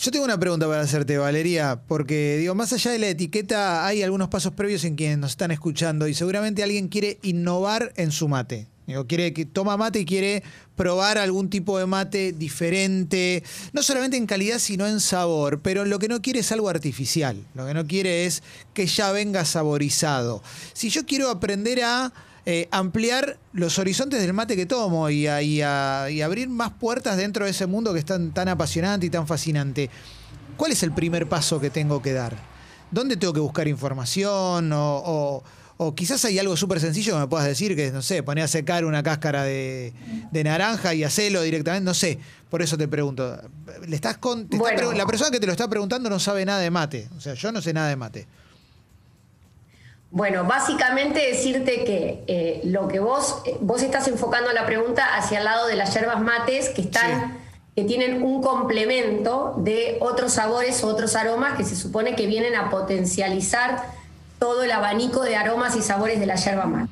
Yo 0.01 0.11
tengo 0.11 0.23
una 0.23 0.39
pregunta 0.39 0.65
para 0.65 0.81
hacerte, 0.81 1.17
Valeria, 1.17 1.81
porque 1.85 2.37
digo, 2.37 2.55
más 2.55 2.71
allá 2.71 2.91
de 2.91 2.99
la 2.99 3.09
etiqueta, 3.09 3.85
hay 3.85 4.01
algunos 4.01 4.29
pasos 4.29 4.53
previos 4.53 4.85
en 4.85 4.95
quienes 4.95 5.17
nos 5.17 5.31
están 5.31 5.51
escuchando 5.51 6.07
y 6.07 6.13
seguramente 6.13 6.63
alguien 6.63 6.87
quiere 6.87 7.19
innovar 7.21 7.91
en 7.97 8.11
su 8.11 8.29
mate. 8.29 8.67
Digo, 8.87 9.05
quiere 9.07 9.33
que 9.33 9.45
toma 9.45 9.75
mate 9.75 9.99
y 9.99 10.05
quiere 10.05 10.41
probar 10.75 11.17
algún 11.17 11.49
tipo 11.49 11.77
de 11.77 11.85
mate 11.85 12.31
diferente, 12.31 13.43
no 13.73 13.83
solamente 13.83 14.15
en 14.15 14.25
calidad, 14.25 14.57
sino 14.57 14.87
en 14.87 15.01
sabor, 15.01 15.59
pero 15.61 15.83
lo 15.83 15.99
que 15.99 16.07
no 16.07 16.21
quiere 16.21 16.39
es 16.39 16.51
algo 16.53 16.69
artificial. 16.69 17.45
Lo 17.53 17.67
que 17.67 17.73
no 17.73 17.85
quiere 17.85 18.25
es 18.25 18.41
que 18.73 18.87
ya 18.87 19.11
venga 19.11 19.43
saborizado. 19.43 20.41
Si 20.73 20.89
yo 20.89 21.05
quiero 21.05 21.29
aprender 21.29 21.83
a 21.83 22.13
eh, 22.51 22.67
ampliar 22.71 23.37
los 23.53 23.77
horizontes 23.77 24.19
del 24.19 24.33
mate 24.33 24.55
que 24.55 24.65
tomo 24.65 25.07
y, 25.11 25.27
a- 25.27 25.41
y 25.43 25.61
a- 25.61 26.09
y 26.09 26.21
abrir 26.23 26.49
más 26.49 26.71
puertas 26.71 27.15
dentro 27.15 27.45
de 27.45 27.51
ese 27.51 27.67
mundo 27.67 27.93
que 27.93 27.99
es 27.99 28.05
tan, 28.05 28.31
tan 28.33 28.47
apasionante 28.47 29.05
y 29.05 29.11
tan 29.11 29.27
fascinante. 29.27 29.89
¿Cuál 30.57 30.71
es 30.71 30.81
el 30.81 30.91
primer 30.91 31.29
paso 31.29 31.59
que 31.59 31.69
tengo 31.69 32.01
que 32.01 32.11
dar? 32.13 32.35
¿Dónde 32.89 33.17
tengo 33.17 33.33
que 33.33 33.39
buscar 33.39 33.67
información? 33.67 34.73
O, 34.73 34.95
o- 35.05 35.43
o 35.81 35.93
quizás 35.95 36.25
hay 36.25 36.39
algo 36.39 36.57
súper 36.57 36.79
sencillo 36.79 37.13
que 37.13 37.19
me 37.19 37.27
puedas 37.27 37.45
decir, 37.47 37.75
que 37.75 37.91
no 37.91 38.01
sé, 38.01 38.23
poner 38.23 38.43
a 38.43 38.47
secar 38.47 38.83
una 38.83 39.01
cáscara 39.03 39.43
de, 39.43 39.93
de 40.31 40.43
naranja 40.43 40.93
y 40.95 41.03
hacelo 41.03 41.41
directamente, 41.43 41.85
no 41.85 41.93
sé. 41.93 42.17
Por 42.49 42.61
eso 42.63 42.77
te 42.77 42.87
pregunto. 42.87 43.39
¿Le 43.87 43.95
estás 43.95 44.17
con, 44.17 44.47
te 44.49 44.57
está 44.57 44.73
Bueno. 44.73 44.91
la 44.93 45.05
persona 45.05 45.29
que 45.31 45.39
te 45.39 45.45
lo 45.45 45.51
está 45.53 45.67
preguntando 45.69 46.09
no 46.09 46.19
sabe 46.19 46.43
nada 46.45 46.59
de 46.59 46.71
mate. 46.71 47.07
O 47.15 47.21
sea, 47.21 47.35
yo 47.35 47.51
no 47.51 47.61
sé 47.61 47.73
nada 47.73 47.87
de 47.89 47.95
mate. 47.95 48.27
Bueno, 50.11 50.43
básicamente 50.45 51.19
decirte 51.19 51.83
que 51.83 52.23
eh, 52.25 52.61
lo 52.63 52.87
que 52.87 52.99
vos, 52.99 53.43
vos 53.61 53.83
estás 53.83 54.07
enfocando 54.07 54.51
la 54.53 54.65
pregunta 54.65 55.15
hacia 55.15 55.37
el 55.37 55.45
lado 55.45 55.67
de 55.67 55.75
las 55.75 55.93
yerbas 55.93 56.19
mates 56.19 56.69
que 56.69 56.81
están, 56.81 57.37
que 57.75 57.83
tienen 57.83 58.23
un 58.23 58.41
complemento 58.41 59.53
de 59.57 59.97
otros 60.01 60.33
sabores 60.33 60.83
o 60.83 60.87
otros 60.87 61.15
aromas 61.15 61.55
que 61.55 61.63
se 61.63 61.75
supone 61.75 62.15
que 62.15 62.25
vienen 62.25 62.55
a 62.55 62.71
potencializar 62.71 63.83
todo 64.39 64.63
el 64.63 64.71
abanico 64.71 65.21
de 65.21 65.35
aromas 65.35 65.75
y 65.75 65.81
sabores 65.81 66.19
de 66.19 66.25
la 66.25 66.35
yerba 66.35 66.65
mate. 66.65 66.91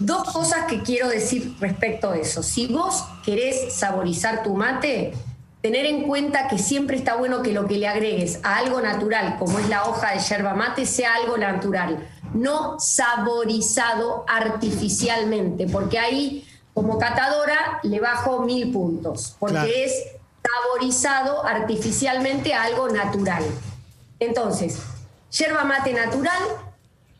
Dos 0.00 0.30
cosas 0.30 0.66
que 0.66 0.82
quiero 0.82 1.08
decir 1.08 1.54
respecto 1.60 2.10
a 2.10 2.18
eso. 2.18 2.42
Si 2.42 2.66
vos 2.66 3.04
querés 3.24 3.72
saborizar 3.72 4.42
tu 4.42 4.54
mate, 4.54 5.14
tener 5.62 5.86
en 5.86 6.02
cuenta 6.02 6.48
que 6.48 6.58
siempre 6.58 6.96
está 6.96 7.14
bueno 7.14 7.42
que 7.42 7.52
lo 7.52 7.66
que 7.66 7.78
le 7.78 7.88
agregues 7.88 8.40
a 8.42 8.56
algo 8.56 8.82
natural, 8.82 9.36
como 9.38 9.60
es 9.60 9.68
la 9.68 9.84
hoja 9.84 10.12
de 10.12 10.18
yerba 10.18 10.54
mate, 10.54 10.84
sea 10.84 11.14
algo 11.14 11.38
natural, 11.38 12.06
no 12.34 12.78
saborizado 12.78 14.24
artificialmente, 14.28 15.66
porque 15.66 15.98
ahí 15.98 16.46
como 16.74 16.98
catadora 16.98 17.78
le 17.84 18.00
bajo 18.00 18.42
mil 18.42 18.72
puntos, 18.72 19.36
porque 19.38 19.54
Claro. 19.54 19.70
es 19.74 19.92
saborizado 20.42 21.46
artificialmente 21.46 22.52
a 22.52 22.64
algo 22.64 22.88
natural. 22.88 23.44
Entonces, 24.18 24.80
yerba 25.30 25.64
mate 25.64 25.92
natural, 25.92 26.42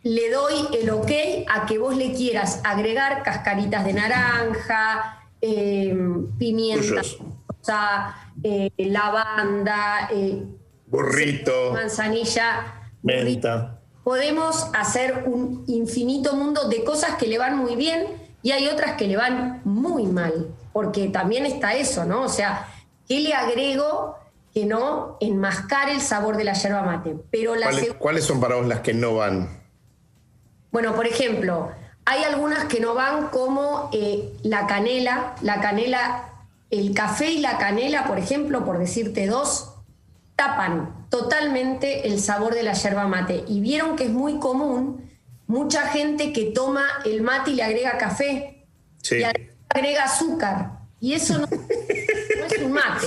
le 0.03 0.31
doy 0.31 0.69
el 0.79 0.91
ok 0.91 1.11
a 1.49 1.65
que 1.67 1.79
vos 1.79 1.97
le 1.97 2.13
quieras 2.13 2.61
agregar 2.65 3.23
cascaritas 3.23 3.85
de 3.85 3.93
naranja, 3.95 5.21
eh, 5.41 5.97
pimienta, 6.39 7.03
rosa, 7.49 8.17
eh, 8.43 8.71
lavanda, 8.77 10.09
eh, 10.13 10.43
Burrito, 10.87 11.73
manzanilla, 11.73 12.91
menta. 13.03 13.81
Podemos 14.05 14.69
hacer 14.75 15.25
un 15.27 15.65
infinito 15.67 16.37
mundo 16.37 16.69
de 16.69 16.85
cosas 16.85 17.17
que 17.17 17.27
le 17.27 17.39
van 17.39 17.57
muy 17.57 17.75
bien 17.75 18.07
y 18.43 18.53
hay 18.53 18.69
otras 18.69 18.93
que 18.97 19.09
le 19.09 19.17
van 19.17 19.63
muy 19.65 20.05
mal, 20.05 20.49
porque 20.73 21.09
también 21.09 21.47
está 21.47 21.75
eso, 21.75 22.05
¿no? 22.05 22.23
O 22.23 22.29
sea, 22.29 22.69
¿qué 23.09 23.21
le 23.21 23.33
agrego 23.33 24.19
que 24.53 24.67
no 24.67 25.17
enmascar 25.21 25.89
el 25.89 26.03
sabor 26.03 26.37
de 26.37 26.45
la 26.45 26.53
yerba 26.53 26.83
mate? 26.83 27.17
Pero 27.31 27.57
la 27.57 27.71
¿Cuáles, 27.99 28.25
son 28.25 28.41
para 28.41 28.57
vos 28.57 28.67
las 28.67 28.81
que 28.81 28.93
no 28.93 29.15
van? 29.17 29.65
bueno, 30.71 30.95
por 30.95 31.07
ejemplo, 31.07 31.71
hay 32.05 32.25
algunas 32.25 32.65
que 32.65 32.81
no 32.81 32.95
van 32.95 33.29
como 33.29 33.89
eh, 33.93 34.37
la 34.43 34.67
canela, 34.67 35.35
la 35.41 35.61
canela, 35.61 36.29
el 36.71 36.93
café 36.93 37.31
y 37.31 37.41
la 37.41 37.57
canela, 37.57 38.07
por 38.07 38.19
ejemplo, 38.19 38.65
por 38.65 38.79
decirte 38.79 39.27
dos, 39.27 39.73
tapan 40.37 41.04
totalmente 41.19 42.09
el 42.09 42.19
sabor 42.21 42.55
de 42.55 42.65
la 42.65 42.73
yerba 42.73 43.07
mate. 43.07 43.45
Y 43.47 43.61
vieron 43.61 43.95
que 43.95 44.05
es 44.05 44.11
muy 44.11 44.39
común 44.41 45.09
mucha 45.47 45.83
gente 45.89 46.33
que 46.33 46.47
toma 46.47 46.83
el 47.05 47.23
mate 47.23 47.53
y 47.53 47.55
le 47.55 47.63
agrega 47.63 47.97
café 47.99 48.67
Sí. 49.03 49.17
y 49.21 49.25
agrega 49.69 50.05
azúcar. 50.05 50.71
Y 51.01 51.13
eso 51.13 51.35
no, 51.39 51.47
no 51.47 52.47
es 52.47 52.59
un 52.63 52.73
mate. 52.73 53.07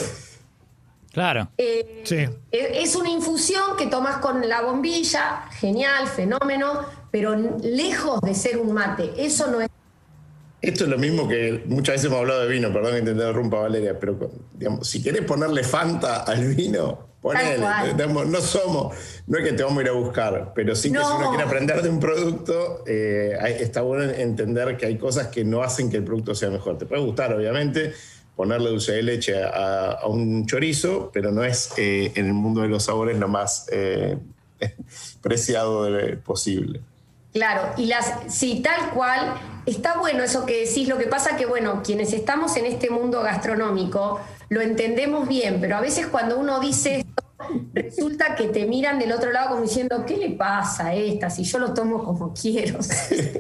Claro. 1.12 1.50
Eh, 1.58 2.04
Sí. 2.06 2.16
es- 2.52 2.90
Es 2.90 2.96
una 2.96 3.10
infusión 3.10 3.76
que 3.78 3.88
tomas 3.88 4.18
con 4.18 4.48
la 4.48 4.62
bombilla, 4.62 5.46
genial, 5.60 6.08
fenómeno, 6.08 6.86
pero 7.12 7.36
lejos 7.62 8.22
de 8.22 8.34
ser 8.36 8.58
un 8.58 8.72
mate. 8.74 9.12
Eso 9.18 9.48
no 9.48 9.60
es. 9.62 9.68
Esto 10.62 10.84
es 10.86 10.90
lo 10.90 10.98
mismo 10.98 11.28
que 11.28 11.64
muchas 11.68 11.96
veces 11.96 12.06
hemos 12.06 12.20
hablado 12.20 12.42
de 12.44 12.48
vino, 12.48 12.72
perdón 12.72 12.94
que 12.96 13.02
te 13.02 13.12
interrumpa 13.12 13.60
Valeria, 13.60 14.00
pero 14.00 14.18
digamos, 14.54 14.88
si 14.88 15.04
querés 15.04 15.24
ponerle 15.26 15.64
Fanta 15.64 16.24
al 16.24 16.54
vino, 16.56 17.07
ponele. 17.22 17.66
Digamos, 17.96 18.28
no 18.28 18.40
somos, 18.42 18.96
no 19.28 19.38
es 19.38 19.44
que 19.44 19.54
te 19.54 19.64
vamos 19.64 19.80
a 19.80 19.82
ir 19.84 19.90
a 19.90 19.94
buscar, 19.94 20.52
pero 20.56 20.76
sí 20.76 20.92
que 20.92 21.00
No. 21.00 21.08
si 21.10 21.16
uno 21.18 21.30
quiere 21.30 21.44
aprender 21.44 21.82
de 21.82 21.90
un 21.90 22.00
producto, 22.00 22.84
eh, 22.88 23.38
está 23.60 23.82
bueno 23.82 24.04
entender 24.12 24.78
que 24.78 24.86
hay 24.86 24.98
cosas 24.98 25.28
que 25.28 25.44
no 25.44 25.62
hacen 25.64 25.90
que 25.90 25.98
el 25.98 26.04
producto 26.04 26.34
sea 26.36 26.50
mejor. 26.50 26.78
Te 26.78 26.86
puede 26.86 27.02
gustar, 27.04 27.34
obviamente, 27.34 27.94
ponerle 28.36 28.70
dulce 28.70 28.92
de 28.94 29.04
leche 29.04 29.44
a, 29.44 29.92
a 29.94 30.06
un 30.08 30.46
chorizo, 30.46 31.10
pero 31.12 31.32
no 31.32 31.44
es 31.44 31.72
eh, 31.78 32.12
en 32.16 32.28
el 32.28 32.34
mundo 32.34 32.62
de 32.62 32.68
los 32.68 32.84
sabores 32.84 33.18
lo 33.18 33.28
más 33.28 33.68
eh, 33.72 34.18
preciado 35.22 35.86
de- 35.86 36.18
posible. 36.18 36.82
Claro, 37.34 37.74
y 37.78 37.86
las, 37.86 38.14
sí, 38.30 38.62
tal 38.64 38.90
cual, 38.92 39.36
está 39.66 39.98
bueno 40.00 40.24
eso 40.24 40.46
que 40.46 40.66
decís, 40.66 40.88
lo 40.88 40.98
que 40.98 41.06
pasa 41.08 41.36
que, 41.36 41.46
bueno, 41.46 41.84
quienes 41.86 42.14
estamos 42.14 42.56
en 42.58 42.66
este 42.66 42.90
mundo 42.90 43.22
gastronómico 43.22 44.20
lo 44.50 44.62
entendemos 44.62 45.28
bien, 45.28 45.60
pero 45.60 45.78
a 45.78 45.82
veces 45.82 46.08
cuando 46.08 46.38
uno 46.38 46.60
dice 46.60 47.00
esto, 47.00 47.24
resulta 47.74 48.36
que 48.36 48.48
te 48.48 48.66
miran 48.66 49.00
del 49.00 49.12
otro 49.12 49.32
lado 49.32 49.50
como 49.50 49.62
diciendo, 49.62 50.06
¿qué 50.06 50.18
le 50.18 50.32
pasa 50.32 50.88
a 50.88 50.96
esta? 50.96 51.30
Si 51.30 51.44
yo 51.44 51.60
lo 51.60 51.74
tomo 51.74 52.04
como 52.04 52.34
quiero. 52.42 52.80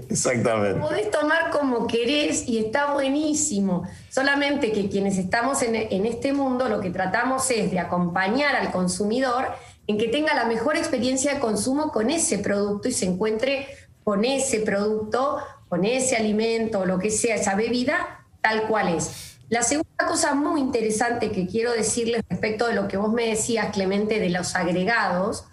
Exactamente. 0.10 0.80
Podés 0.80 1.12
tomar 1.12 1.50
como 1.52 1.88
querés 1.88 2.48
y 2.48 2.60
está 2.60 2.94
buenísimo. 2.94 3.84
Solamente 4.10 4.72
que 4.72 4.90
quienes 4.90 5.18
estamos 5.18 5.62
en, 5.62 5.76
en 5.76 6.06
este 6.06 6.34
mundo 6.34 6.70
lo 6.70 6.80
que 6.80 6.90
tratamos 6.90 7.50
es 7.52 7.72
de 7.72 7.80
acompañar 7.80 8.56
al 8.56 8.72
consumidor 8.72 9.46
en 9.88 9.98
que 9.98 10.10
tenga 10.10 10.36
la 10.36 10.46
mejor 10.46 10.76
experiencia 10.76 11.34
de 11.34 11.40
consumo 11.40 11.92
con 11.92 12.10
ese 12.10 12.40
producto 12.40 12.90
y 12.90 12.92
se 12.92 13.06
encuentre 13.06 13.68
con 14.04 14.26
ese 14.26 14.60
producto, 14.60 15.40
con 15.70 15.86
ese 15.86 16.18
alimento, 16.18 16.86
lo 16.86 17.00
que 17.00 17.10
sea, 17.10 17.36
esa 17.36 17.56
bebida, 17.56 18.26
tal 18.42 18.68
cual 18.68 18.96
es. 18.96 19.37
La 19.50 19.64
segunda 19.64 20.06
cosa 20.08 20.36
muy 20.36 20.60
interesante 20.60 21.32
que 21.32 21.48
quiero 21.48 21.72
decirles 21.72 22.22
respecto 22.30 22.68
de 22.68 22.74
lo 22.74 22.88
que 22.88 22.98
vos 22.98 23.14
me 23.14 23.28
decías, 23.28 23.72
Clemente, 23.72 24.20
de 24.20 24.30
los 24.30 24.56
agregados, 24.56 25.46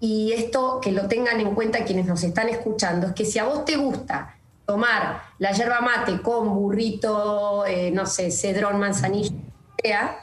y 0.00 0.32
esto 0.32 0.80
que 0.80 0.92
lo 0.92 1.08
tengan 1.08 1.40
en 1.40 1.54
cuenta 1.54 1.84
quienes 1.84 2.06
nos 2.06 2.22
están 2.22 2.48
escuchando, 2.48 3.08
es 3.08 3.12
que 3.14 3.24
si 3.24 3.38
a 3.38 3.44
vos 3.44 3.64
te 3.64 3.76
gusta 3.76 4.36
tomar 4.66 5.22
la 5.38 5.52
yerba 5.52 5.80
mate 5.80 6.20
con 6.20 6.54
burrito, 6.54 7.64
eh, 7.66 7.90
no 7.90 8.06
sé, 8.06 8.30
cedrón, 8.30 8.78
manzanilla, 8.78 9.34
sea, 9.82 10.20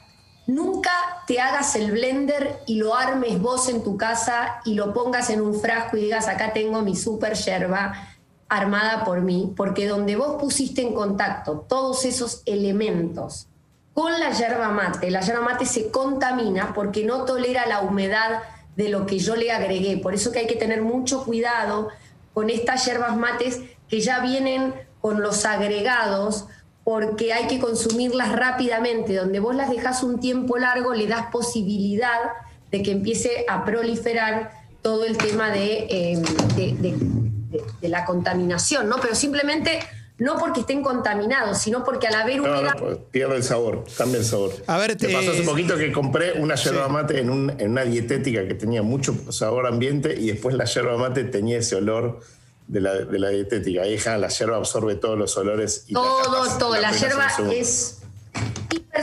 nunca 0.48 0.92
te 1.26 1.42
hagas 1.42 1.76
el 1.76 1.92
blender 1.92 2.60
y 2.68 2.76
lo 2.76 2.96
armes 2.96 3.42
vos 3.42 3.68
en 3.68 3.84
tu 3.84 3.98
casa 3.98 4.62
y 4.64 4.76
lo 4.76 4.94
pongas 4.94 5.30
en 5.32 5.42
un 5.42 5.60
frasco 5.60 5.98
y 5.98 6.02
digas, 6.02 6.28
acá 6.28 6.54
tengo 6.54 6.84
mi 6.84 6.96
super 6.96 7.34
yerba 7.34 8.15
armada 8.48 9.04
por 9.04 9.22
mí, 9.22 9.54
porque 9.56 9.88
donde 9.88 10.16
vos 10.16 10.40
pusiste 10.40 10.82
en 10.82 10.94
contacto 10.94 11.66
todos 11.68 12.06
esos 12.06 12.42
elementos 12.46 13.48
con 13.94 14.20
la 14.20 14.32
yerba 14.32 14.70
mate, 14.70 15.10
la 15.10 15.22
yerba 15.22 15.42
mate 15.42 15.66
se 15.66 15.90
contamina 15.90 16.74
porque 16.74 17.06
no 17.06 17.24
tolera 17.24 17.66
la 17.66 17.80
humedad 17.80 18.42
de 18.76 18.90
lo 18.90 19.06
que 19.06 19.20
yo 19.20 19.38
le 19.38 19.54
agregué. 19.54 19.98
Por 19.98 20.14
eso 20.14 20.34
que 20.34 20.40
hay 20.40 20.48
que 20.48 20.58
tener 20.58 20.82
mucho 20.82 21.24
cuidado 21.24 21.88
con 22.34 22.50
estas 22.50 22.86
yerbas 22.86 23.16
mates 23.16 23.62
que 23.88 24.02
ya 24.02 24.20
vienen 24.20 24.74
con 25.00 25.22
los 25.22 25.46
agregados, 25.46 26.46
porque 26.84 27.32
hay 27.32 27.48
que 27.48 27.60
consumirlas 27.60 28.34
rápidamente. 28.34 29.16
Donde 29.16 29.40
vos 29.40 29.56
las 29.56 29.70
dejas 29.70 30.04
un 30.04 30.20
tiempo 30.20 30.58
largo, 30.58 30.94
le 30.94 31.08
das 31.08 31.28
posibilidad 31.32 32.20
de 32.72 32.84
que 32.84 32.92
empiece 32.92 33.46
a 33.48 33.64
proliferar 33.64 34.52
todo 34.82 35.06
el 35.06 35.18
tema 35.18 35.50
de, 35.50 35.88
eh, 35.90 37.25
de- 37.50 37.64
de 37.82 37.90
la 37.90 38.06
contaminación, 38.06 38.88
¿no? 38.90 38.98
Pero 39.02 39.16
simplemente 39.16 39.80
no 40.18 40.38
porque 40.38 40.62
estén 40.62 40.82
contaminados, 40.82 41.58
sino 41.58 41.84
porque 41.84 42.08
al 42.08 42.16
haber 42.16 42.38
No, 42.38 42.44
humedad... 42.44 42.76
no, 42.76 42.80
pues, 42.80 42.98
pierde 43.12 43.36
el 43.36 43.44
sabor, 43.44 43.84
cambia 43.98 44.20
el 44.20 44.26
sabor. 44.26 44.52
A 44.68 44.78
ver, 44.78 44.92
Me 44.92 44.96
te- 44.96 45.14
pasó 45.14 45.32
hace 45.32 45.44
poquito 45.44 45.76
que 45.78 45.92
compré 45.92 46.34
una 46.42 46.56
yerba 46.56 46.88
mate 46.88 47.20
en, 47.20 47.30
un- 47.30 47.50
en 47.60 47.72
una 47.72 47.84
dietética 47.84 48.48
que 48.48 48.54
tenía 48.54 48.82
mucho 48.82 49.14
sabor 49.32 49.68
ambiente 49.68 50.16
y 50.18 50.28
después 50.28 50.56
la 50.56 50.64
yerba 50.66 50.98
mate 50.98 51.26
tenía 51.26 51.58
ese 51.58 51.76
olor 51.76 52.22
de 52.68 52.80
la, 52.82 52.94
de 52.96 53.20
la 53.20 53.30
dietética. 53.30 53.82
Ahí 53.84 53.98
ja, 53.98 54.18
la 54.18 54.30
yerba 54.30 54.56
absorbe 54.58 54.96
todos 54.96 55.20
los 55.20 55.36
olores. 55.38 55.84
Y 55.88 55.94
la 55.94 56.00
Todo, 56.00 56.24
capas- 56.46 56.58
todo. 56.60 56.76
La 56.80 56.90
en 56.92 56.96
yerba 56.98 57.28
es 57.54 57.98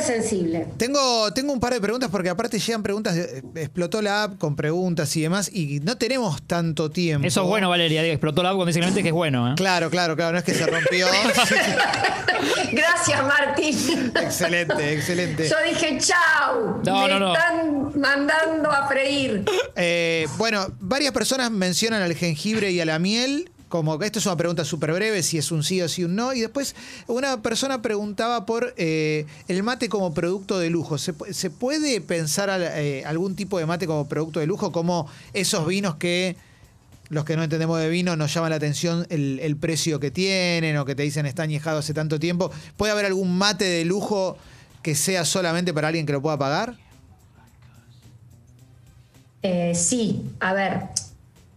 sensible. 0.01 0.69
Tengo, 0.79 1.33
tengo 1.33 1.53
un 1.53 1.61
par 1.61 1.75
de 1.75 1.81
preguntas 1.81 2.09
porque 2.11 2.31
aparte 2.31 2.59
llegan 2.59 2.83
preguntas, 2.83 3.15
de- 3.15 3.43
explotó 3.57 4.01
la 4.01 4.25
app 4.25 4.39
con 4.39 4.57
preguntas 4.57 5.15
y 5.17 5.23
demás 5.23 5.51
y 5.53 5.81
no 5.81 5.99
tenemos 5.99 6.43
tanto 6.43 6.91
tiempo. 6.91 7.27
Eso 7.27 7.43
es 7.43 7.49
bueno, 7.49 7.69
Valeria. 7.69 8.03
digo, 8.03 8.13
Explotó 8.15 8.43
la 8.43 8.51
app 8.51 8.57
cuando 8.57 8.69
dice 8.69 8.79
Clemente 8.81 9.03
que 9.03 9.09
es 9.09 9.15
bueno. 9.15 9.51
¿eh? 9.53 9.55
Claro, 9.57 9.91
claro, 9.91 10.17
claro, 10.17 10.33
no 10.33 10.39
es 10.39 10.45
que 10.45 10.55
se 10.55 10.67
rompió. 10.67 11.07
Gracias, 12.73 13.23
Martín. 13.25 14.13
excelente, 14.21 14.93
excelente. 14.93 15.49
Yo 15.49 15.57
dije, 15.69 15.99
chau. 15.99 16.81
No, 16.85 17.03
me 17.03 17.09
no, 17.09 17.19
no. 17.19 17.35
están 17.35 18.01
mandando 18.01 18.71
a 18.71 18.89
freír. 18.89 19.45
Eh, 19.77 20.27
bueno, 20.39 20.67
varias 20.81 21.13
personas 21.13 21.51
mencionan 21.51 22.03
al 22.03 22.15
jengibre 22.15 22.71
y 22.71 22.81
a 22.81 22.85
la 22.85 22.99
miel. 22.99 23.51
Como 23.73 24.03
esto 24.03 24.19
es 24.19 24.27
una 24.27 24.37
pregunta 24.37 24.67
súper 24.67 24.93
breve, 24.93 25.23
si 25.23 25.39
es 25.39 25.51
un 25.51 25.63
sí 25.63 25.81
o 25.81 25.89
si 25.89 26.05
un 26.05 26.15
no. 26.15 26.35
Y 26.35 26.43
después 26.43 26.77
una 27.07 27.41
persona 27.41 27.81
preguntaba 27.81 28.45
por 28.45 28.75
eh, 28.77 29.25
el 29.49 29.63
mate 29.63 29.89
como 29.89 30.13
producto 30.13 30.59
de 30.59 30.69
lujo. 30.69 30.99
¿Se, 30.99 31.15
pu- 31.15 31.33
se 31.33 31.49
puede 31.49 32.03
pensar 32.03 32.51
eh, 32.61 33.03
algún 33.07 33.35
tipo 33.35 33.59
de 33.59 33.65
mate 33.65 33.87
como 33.87 34.07
producto 34.11 34.41
de 34.41 34.47
lujo? 34.47 34.73
Como 34.73 35.09
esos 35.33 35.67
vinos 35.67 35.95
que 35.95 36.37
los 37.09 37.25
que 37.25 37.35
no 37.35 37.45
entendemos 37.45 37.81
de 37.81 37.89
vino 37.89 38.15
nos 38.15 38.35
llama 38.35 38.51
la 38.51 38.57
atención 38.57 39.07
el, 39.09 39.41
el 39.41 39.57
precio 39.57 39.99
que 39.99 40.11
tienen 40.11 40.77
o 40.77 40.85
que 40.85 40.95
te 40.95 41.03
dicen 41.05 41.25
está 41.25 41.45
añejado 41.45 41.79
hace 41.79 41.95
tanto 41.95 42.19
tiempo. 42.21 42.51
¿Puede 42.77 42.93
haber 42.93 43.07
algún 43.07 43.39
mate 43.39 43.65
de 43.65 43.87
lujo 43.87 44.37
que 44.83 44.95
sea 44.95 45.25
solamente 45.25 45.73
para 45.73 45.89
alguien 45.89 46.05
que 46.05 46.13
lo 46.13 46.21
pueda 46.21 46.37
pagar? 46.39 46.77
Eh, 49.43 49.73
sí, 49.75 50.31
a 50.41 50.53
ver, 50.53 50.83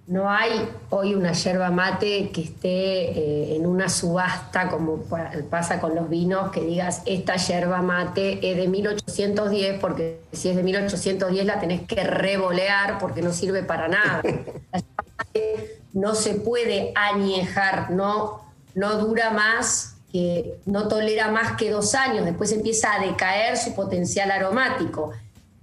no 0.07 0.29
hay 0.29 0.69
hoy 0.91 1.15
una 1.15 1.31
yerba 1.33 1.71
mate 1.71 2.29
que 2.29 2.41
esté 2.43 2.69
eh, 2.69 3.55
en 3.55 3.65
una 3.65 3.89
subasta 3.89 4.69
como 4.69 4.97
pa- 4.97 5.31
pasa 5.49 5.79
con 5.79 5.95
los 5.95 6.09
vinos, 6.09 6.51
que 6.51 6.61
digas, 6.61 7.01
esta 7.05 7.37
yerba 7.37 7.81
mate 7.81 8.39
es 8.51 8.57
de 8.57 8.67
1810, 8.67 9.79
porque 9.79 10.19
si 10.31 10.49
es 10.49 10.55
de 10.55 10.61
1810 10.63 11.45
la 11.45 11.59
tenés 11.59 11.81
que 11.81 12.03
revolear 12.03 12.99
porque 12.99 13.23
no 13.23 13.33
sirve 13.33 13.63
para 13.63 13.87
nada. 13.87 14.21
La 14.71 14.79
yerba 14.79 15.03
mate 15.17 15.79
no 15.93 16.13
se 16.13 16.35
puede 16.35 16.91
añejar, 16.95 17.89
no, 17.91 18.41
no 18.75 18.97
dura 18.97 19.31
más 19.31 19.95
que 20.11 20.59
no 20.65 20.87
tolera 20.87 21.29
más 21.31 21.57
que 21.57 21.71
dos 21.71 21.95
años, 21.95 22.25
después 22.25 22.51
empieza 22.51 22.93
a 22.93 22.99
decaer 23.05 23.57
su 23.57 23.73
potencial 23.73 24.29
aromático 24.31 25.11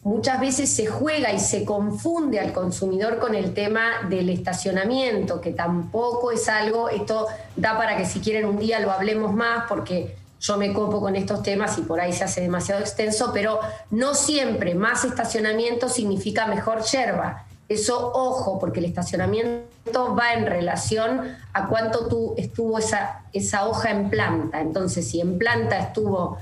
muchas 0.02 0.40
veces 0.40 0.70
se 0.70 0.86
juega 0.86 1.32
y 1.32 1.38
se 1.38 1.64
confunde 1.64 2.40
al 2.40 2.52
consumidor 2.52 3.18
con 3.18 3.34
el 3.34 3.54
tema 3.54 4.08
del 4.08 4.30
estacionamiento, 4.30 5.40
que 5.40 5.52
tampoco 5.52 6.32
es 6.32 6.48
algo, 6.48 6.88
esto 6.88 7.26
da 7.56 7.76
para 7.76 7.96
que 7.96 8.04
si 8.04 8.20
quieren 8.20 8.46
un 8.46 8.58
día 8.58 8.80
lo 8.80 8.90
hablemos 8.90 9.32
más, 9.32 9.64
porque 9.68 10.16
yo 10.40 10.56
me 10.56 10.72
copo 10.72 11.00
con 11.00 11.14
estos 11.14 11.42
temas 11.44 11.78
y 11.78 11.82
por 11.82 12.00
ahí 12.00 12.12
se 12.12 12.24
hace 12.24 12.40
demasiado 12.40 12.80
extenso, 12.80 13.30
pero 13.32 13.60
no 13.90 14.14
siempre 14.14 14.74
más 14.74 15.04
estacionamiento 15.04 15.88
significa 15.88 16.46
mejor 16.46 16.82
yerba. 16.82 17.44
Eso, 17.68 18.10
ojo, 18.12 18.58
porque 18.58 18.80
el 18.80 18.86
estacionamiento 18.86 20.16
va 20.16 20.34
en 20.34 20.46
relación 20.46 21.36
a 21.52 21.68
cuánto 21.68 22.08
tú, 22.08 22.34
estuvo 22.36 22.78
esa, 22.78 23.22
esa 23.32 23.66
hoja 23.66 23.90
en 23.90 24.10
planta. 24.10 24.60
Entonces, 24.60 25.08
si 25.08 25.20
en 25.20 25.38
planta 25.38 25.78
estuvo 25.78 26.38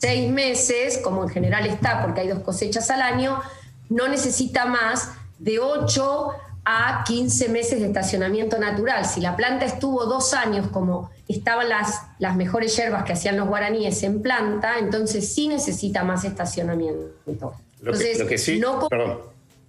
seis 0.00 0.30
meses, 0.30 0.98
como 0.98 1.22
en 1.24 1.28
general 1.28 1.66
está, 1.66 2.02
porque 2.02 2.22
hay 2.22 2.28
dos 2.28 2.40
cosechas 2.40 2.90
al 2.90 3.02
año, 3.02 3.40
no 3.88 4.08
necesita 4.08 4.66
más 4.66 5.10
de 5.38 5.58
8 5.58 6.28
a 6.64 7.04
15 7.06 7.48
meses 7.50 7.80
de 7.80 7.86
estacionamiento 7.86 8.58
natural. 8.58 9.04
Si 9.04 9.20
la 9.20 9.36
planta 9.36 9.66
estuvo 9.66 10.06
dos 10.06 10.32
años, 10.32 10.68
como 10.68 11.10
estaban 11.28 11.68
las, 11.68 12.00
las 12.18 12.36
mejores 12.36 12.74
hierbas 12.76 13.04
que 13.04 13.12
hacían 13.12 13.36
los 13.36 13.48
guaraníes 13.48 14.02
en 14.02 14.22
planta, 14.22 14.78
entonces 14.78 15.32
sí 15.32 15.48
necesita 15.48 16.04
más 16.04 16.24
estacionamiento. 16.24 17.12
Lo 17.26 17.92
que, 17.92 17.98
Entonces, 17.98 18.18
lo 18.18 18.26
que 18.26 18.38
sí. 18.38 18.58
no 18.58 18.76
como 18.76 18.88
Perdón. 18.88 19.18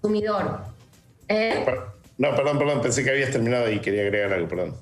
consumidor. 0.01 0.59
¿eh? 1.27 1.65
No, 2.17 2.33
perdón, 2.33 2.57
perdón. 2.57 2.81
Pensé 2.81 3.03
que 3.03 3.09
habías 3.09 3.31
terminado 3.31 3.69
y 3.69 3.79
quería 3.79 4.03
agregar 4.03 4.31
algo, 4.31 4.47
perdón. 4.47 4.75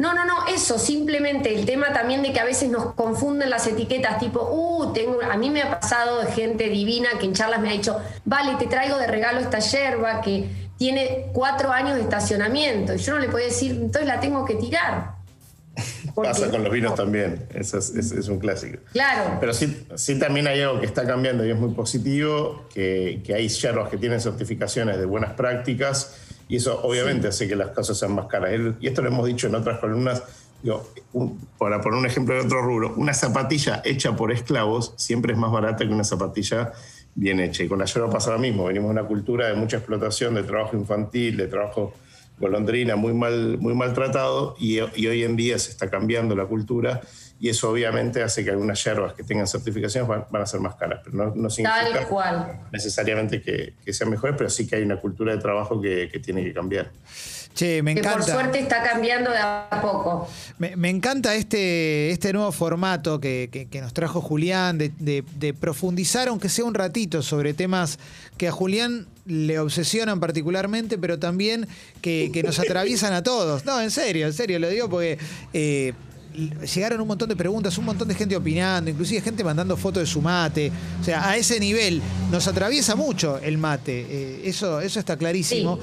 No, 0.00 0.14
no, 0.14 0.24
no, 0.24 0.46
eso, 0.46 0.78
simplemente 0.78 1.54
el 1.54 1.66
tema 1.66 1.92
también 1.92 2.22
de 2.22 2.32
que 2.32 2.40
a 2.40 2.44
veces 2.44 2.70
nos 2.70 2.94
confunden 2.94 3.50
las 3.50 3.66
etiquetas, 3.66 4.18
tipo, 4.18 4.40
uh, 4.50 4.94
tengo, 4.94 5.18
a 5.30 5.36
mí 5.36 5.50
me 5.50 5.60
ha 5.60 5.78
pasado 5.78 6.22
de 6.22 6.32
gente 6.32 6.70
divina 6.70 7.10
que 7.18 7.26
en 7.26 7.34
charlas 7.34 7.60
me 7.60 7.68
ha 7.68 7.72
dicho, 7.72 7.98
vale, 8.24 8.54
te 8.58 8.66
traigo 8.66 8.96
de 8.96 9.06
regalo 9.06 9.40
esta 9.40 9.58
yerba 9.58 10.22
que 10.22 10.48
tiene 10.78 11.26
cuatro 11.34 11.70
años 11.70 11.96
de 11.96 12.00
estacionamiento. 12.00 12.94
Y 12.94 12.98
yo 12.98 13.12
no 13.12 13.18
le 13.18 13.28
podía 13.28 13.44
decir, 13.48 13.72
entonces 13.72 14.06
la 14.06 14.18
tengo 14.20 14.46
que 14.46 14.54
tirar. 14.54 15.16
Porque- 16.14 16.30
Pasa 16.30 16.50
con 16.50 16.64
los 16.64 16.72
vinos 16.72 16.94
también. 16.94 17.46
Eso 17.54 17.76
es, 17.76 17.90
es- 17.90 18.12
es 18.12 18.28
un 18.28 18.38
clásico. 18.38 18.78
Claro. 18.92 19.36
Pero 19.38 19.52
sí, 19.52 19.86
sí 19.96 20.18
también 20.18 20.46
hay 20.46 20.62
algo 20.62 20.80
que 20.80 20.86
está 20.86 21.06
cambiando 21.06 21.44
y 21.44 21.50
es 21.50 21.56
muy 21.58 21.74
positivo, 21.74 22.64
que, 22.72 23.20
que 23.22 23.34
hay 23.34 23.48
yerbas 23.48 23.90
que 23.90 23.98
tienen 23.98 24.18
certificaciones 24.18 24.96
de 24.98 25.04
buenas 25.04 25.32
prácticas 25.34 26.16
y 26.50 26.56
eso 26.56 26.80
obviamente 26.82 27.28
hace 27.28 27.48
que 27.48 27.56
las 27.56 27.68
cosas 27.70 27.96
sean 27.96 28.14
más 28.14 28.26
caras. 28.26 28.50
Y 28.80 28.86
esto 28.88 29.00
lo 29.00 29.08
hemos 29.08 29.26
dicho 29.26 29.46
en 29.46 29.54
otras 29.54 29.78
columnas, 29.78 30.22
digo, 30.62 30.90
un- 31.12 31.38
para 31.56 31.80
poner 31.80 31.98
un 32.00 32.06
ejemplo 32.06 32.34
de 32.34 32.40
otro 32.40 32.60
rubro, 32.60 32.92
una 32.96 33.14
zapatilla 33.14 33.80
hecha 33.84 34.14
por 34.16 34.32
esclavos 34.32 34.92
siempre 34.96 35.32
es 35.32 35.38
más 35.38 35.50
barata 35.52 35.86
que 35.86 35.92
una 35.94 36.04
zapatilla 36.04 36.72
bien 37.14 37.40
hecha. 37.40 37.62
Y 37.62 37.68
con 37.68 37.78
la 37.78 37.84
yerba 37.86 38.10
pasa 38.10 38.32
lo 38.32 38.38
mismo, 38.38 38.64
venimos 38.64 38.88
de 38.88 39.00
una 39.00 39.08
cultura 39.08 39.46
de 39.48 39.54
mucha 39.54 39.78
explotación, 39.78 40.34
de 40.34 40.42
trabajo 40.42 40.76
infantil, 40.76 41.36
de 41.36 41.46
trabajo 41.46 41.94
golondrina 42.38 42.96
muy 42.96 43.12
mal, 43.14 43.58
muy 43.58 43.74
maltratado 43.74 44.56
y, 44.58 44.78
y 44.96 45.06
hoy 45.06 45.24
en 45.24 45.36
día 45.36 45.58
se 45.58 45.70
está 45.70 45.88
cambiando 45.90 46.34
la 46.34 46.46
cultura 46.46 47.00
y 47.40 47.48
eso 47.48 47.70
obviamente 47.70 48.22
hace 48.22 48.44
que 48.44 48.50
algunas 48.50 48.84
yerbas 48.84 49.14
que 49.14 49.22
tengan 49.24 49.46
certificaciones 49.46 50.06
van, 50.08 50.26
van 50.30 50.42
a 50.42 50.46
ser 50.46 50.60
más 50.60 50.74
caras, 50.76 51.00
pero 51.02 51.16
no, 51.16 51.24
no 51.34 51.48
Tal 51.48 51.50
significa 51.50 52.06
cual. 52.06 52.60
necesariamente 52.70 53.40
que, 53.40 53.72
que 53.84 53.92
sean 53.94 54.10
mejores, 54.10 54.34
pero 54.36 54.50
sí 54.50 54.66
que 54.66 54.76
hay 54.76 54.82
una 54.82 54.96
cultura 55.00 55.34
de 55.34 55.40
trabajo 55.40 55.80
que, 55.80 56.08
que 56.12 56.18
tiene 56.20 56.44
que 56.44 56.52
cambiar. 56.52 56.90
Che, 57.52 57.82
me 57.82 57.96
Que 57.96 58.02
por 58.02 58.12
encanta. 58.12 58.32
suerte 58.32 58.60
está 58.60 58.80
cambiando 58.82 59.30
de 59.32 59.38
a 59.38 59.80
poco. 59.82 60.28
Me, 60.58 60.76
me 60.76 60.88
encanta 60.88 61.34
este, 61.34 62.10
este 62.10 62.32
nuevo 62.32 62.52
formato 62.52 63.18
que, 63.20 63.48
que- 63.50 63.66
que 63.66 63.80
nos 63.80 63.92
trajo 63.92 64.20
Julián, 64.20 64.78
de, 64.78 64.92
de- 65.00 65.24
de 65.36 65.52
profundizar, 65.52 66.28
aunque 66.28 66.48
sea 66.48 66.64
un 66.64 66.74
ratito, 66.74 67.22
sobre 67.22 67.52
temas 67.52 67.98
que 68.36 68.46
a 68.46 68.52
Julián 68.52 69.08
le 69.26 69.58
obsesionan 69.58 70.20
particularmente, 70.20 70.96
pero 70.96 71.18
también 71.18 71.66
que, 72.02 72.30
que 72.32 72.42
nos 72.44 72.58
atraviesan 72.60 73.12
a 73.14 73.22
todos. 73.24 73.64
No, 73.64 73.80
en 73.80 73.90
serio, 73.90 74.26
en 74.26 74.32
serio, 74.32 74.58
lo 74.60 74.68
digo 74.68 74.88
porque 74.88 75.18
eh, 75.52 75.92
llegaron 76.74 77.00
un 77.00 77.08
montón 77.08 77.28
de 77.28 77.36
preguntas, 77.36 77.76
un 77.78 77.84
montón 77.84 78.08
de 78.08 78.14
gente 78.14 78.36
opinando, 78.36 78.90
inclusive 78.90 79.20
gente 79.20 79.44
mandando 79.44 79.76
fotos 79.76 80.02
de 80.02 80.06
su 80.06 80.20
mate. 80.20 80.70
O 81.00 81.04
sea, 81.04 81.28
a 81.28 81.36
ese 81.36 81.58
nivel 81.60 82.00
nos 82.30 82.46
atraviesa 82.46 82.96
mucho 82.96 83.38
el 83.38 83.58
mate. 83.58 84.06
Eh, 84.08 84.42
eso, 84.44 84.80
eso 84.80 85.00
está 85.00 85.16
clarísimo. 85.16 85.78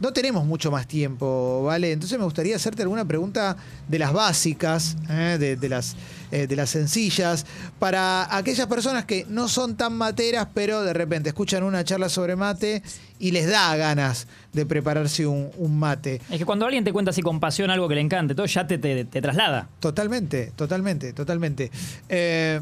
No 0.00 0.12
tenemos 0.12 0.44
mucho 0.44 0.72
más 0.72 0.88
tiempo, 0.88 1.62
¿vale? 1.64 1.92
Entonces 1.92 2.18
me 2.18 2.24
gustaría 2.24 2.56
hacerte 2.56 2.82
alguna 2.82 3.04
pregunta 3.04 3.56
de 3.86 3.98
las 4.00 4.12
básicas, 4.12 4.96
¿eh? 5.08 5.36
de, 5.38 5.54
de 5.56 5.68
las, 5.68 5.94
eh, 6.32 6.48
de 6.48 6.56
las 6.56 6.70
sencillas, 6.70 7.46
para 7.78 8.36
aquellas 8.36 8.66
personas 8.66 9.04
que 9.04 9.24
no 9.28 9.46
son 9.48 9.76
tan 9.76 9.92
materas, 9.96 10.48
pero 10.52 10.82
de 10.82 10.92
repente 10.92 11.28
escuchan 11.28 11.62
una 11.62 11.84
charla 11.84 12.08
sobre 12.08 12.34
mate 12.34 12.82
y 13.20 13.30
les 13.30 13.48
da 13.48 13.76
ganas 13.76 14.26
de 14.52 14.66
prepararse 14.66 15.28
un, 15.28 15.50
un 15.58 15.78
mate. 15.78 16.20
Es 16.28 16.38
que 16.38 16.44
cuando 16.44 16.66
alguien 16.66 16.82
te 16.82 16.92
cuenta 16.92 17.12
así 17.12 17.22
con 17.22 17.38
pasión 17.38 17.70
algo 17.70 17.88
que 17.88 17.94
le 17.94 18.00
encante, 18.00 18.34
todo 18.34 18.46
ya 18.46 18.66
te, 18.66 18.78
te, 18.78 19.04
te 19.04 19.22
traslada. 19.22 19.68
Totalmente, 19.78 20.52
totalmente, 20.56 21.12
totalmente. 21.12 21.70
Eh, 22.08 22.60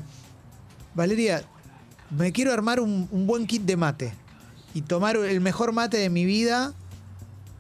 Valeria, 0.95 1.43
me 2.11 2.31
quiero 2.31 2.53
armar 2.53 2.79
un, 2.79 3.09
un 3.11 3.27
buen 3.27 3.47
kit 3.47 3.63
de 3.63 3.77
mate 3.79 4.13
y 4.75 4.83
tomar 4.83 5.17
el 5.17 5.41
mejor 5.41 5.73
mate 5.73 5.97
de 5.97 6.11
mi 6.11 6.27
vida 6.27 6.75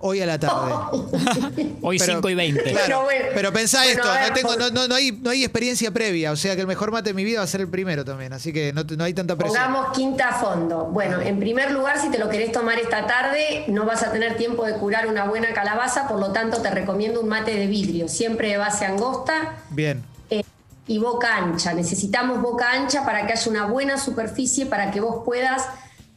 hoy 0.02 0.20
a 0.20 0.26
la 0.26 0.38
tarde. 0.38 0.74
Hoy 1.80 1.98
Pero- 1.98 2.14
5 2.16 2.28
y 2.30 2.34
20. 2.34 2.62
Claro, 2.62 2.76
Pero 2.86 3.02
bueno, 3.04 3.24
pero 3.34 3.52
pensá 3.52 3.78
bueno, 3.84 3.92
esto, 4.02 4.12
ver, 4.12 4.28
no, 4.28 4.34
tengo- 4.34 4.48
por- 4.50 4.58
no, 4.58 4.70
no- 4.70 4.88
no 4.88 4.94
hay, 4.94 5.12
no 5.12 5.30
hay 5.30 5.42
experiencia 5.44 5.90
previa, 5.90 6.30
o 6.32 6.36
sea 6.36 6.54
que 6.54 6.60
el 6.60 6.66
mejor 6.66 6.92
mate 6.92 7.10
de 7.10 7.14
mi 7.14 7.24
vida 7.24 7.38
va 7.38 7.44
a 7.44 7.48
ser 7.48 7.60
el 7.62 7.68
primero 7.68 8.04
también, 8.04 8.32
así 8.32 8.52
que 8.52 8.72
no, 8.72 8.82
no 8.84 9.04
hay 9.04 9.14
tanta 9.14 9.34
presión. 9.36 9.62
Pongamos 9.62 9.96
quinta 9.96 10.28
a 10.28 10.32
fondo. 10.34 10.84
Bueno, 10.86 11.20
en 11.20 11.38
primer 11.40 11.70
lugar, 11.70 12.00
si 12.00 12.10
te 12.10 12.18
lo 12.18 12.28
querés 12.28 12.52
tomar 12.52 12.78
esta 12.78 13.06
tarde, 13.06 13.64
no 13.68 13.84
vas 13.86 14.02
a 14.02 14.12
tener 14.12 14.36
tiempo 14.36 14.64
de 14.66 14.74
curar 14.74 15.06
una 15.06 15.24
buena 15.24 15.52
calabaza, 15.54 16.06
por 16.08 16.20
lo 16.20 16.32
tanto 16.32 16.60
te 16.62 16.70
recomiendo 16.70 17.20
un 17.20 17.28
mate 17.28 17.54
de 17.54 17.66
vidrio, 17.66 18.08
siempre 18.08 18.48
de 18.50 18.58
base 18.58 18.84
angosta 18.84 19.56
Bien, 19.70 20.02
eh, 20.30 20.42
y 20.86 20.98
boca 20.98 21.36
ancha. 21.36 21.72
Necesitamos 21.74 22.40
boca 22.42 22.70
ancha 22.72 23.04
para 23.04 23.26
que 23.26 23.32
haya 23.32 23.50
una 23.50 23.66
buena 23.66 23.98
superficie 23.98 24.66
para 24.66 24.90
que 24.90 25.00
vos 25.00 25.22
puedas 25.24 25.62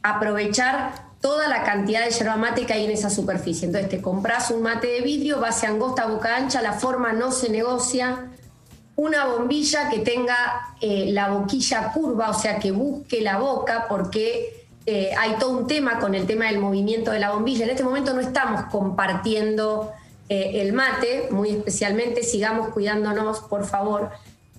aprovechar 0.02 1.05
toda 1.20 1.48
la 1.48 1.64
cantidad 1.64 2.04
de 2.04 2.10
yerba 2.10 2.36
mate 2.36 2.66
que 2.66 2.72
hay 2.72 2.84
en 2.84 2.90
esa 2.90 3.10
superficie. 3.10 3.66
Entonces 3.66 3.90
te 3.90 4.00
compras 4.00 4.50
un 4.50 4.62
mate 4.62 4.86
de 4.86 5.00
vidrio, 5.00 5.40
base 5.40 5.66
angosta, 5.66 6.06
boca 6.06 6.36
ancha, 6.36 6.62
la 6.62 6.72
forma 6.72 7.12
no 7.12 7.32
se 7.32 7.48
negocia. 7.48 8.30
Una 8.96 9.26
bombilla 9.26 9.90
que 9.90 9.98
tenga 9.98 10.74
eh, 10.80 11.10
la 11.12 11.28
boquilla 11.28 11.92
curva, 11.92 12.30
o 12.30 12.34
sea, 12.34 12.58
que 12.58 12.70
busque 12.70 13.20
la 13.20 13.38
boca, 13.38 13.86
porque 13.88 14.66
eh, 14.86 15.10
hay 15.18 15.34
todo 15.38 15.50
un 15.50 15.66
tema 15.66 15.98
con 15.98 16.14
el 16.14 16.26
tema 16.26 16.46
del 16.46 16.58
movimiento 16.58 17.10
de 17.10 17.18
la 17.18 17.32
bombilla. 17.32 17.64
En 17.64 17.70
este 17.70 17.82
momento 17.82 18.14
no 18.14 18.20
estamos 18.20 18.62
compartiendo 18.70 19.92
eh, 20.28 20.62
el 20.62 20.72
mate, 20.72 21.28
muy 21.30 21.50
especialmente, 21.50 22.22
sigamos 22.22 22.68
cuidándonos, 22.68 23.40
por 23.40 23.66
favor. 23.66 24.10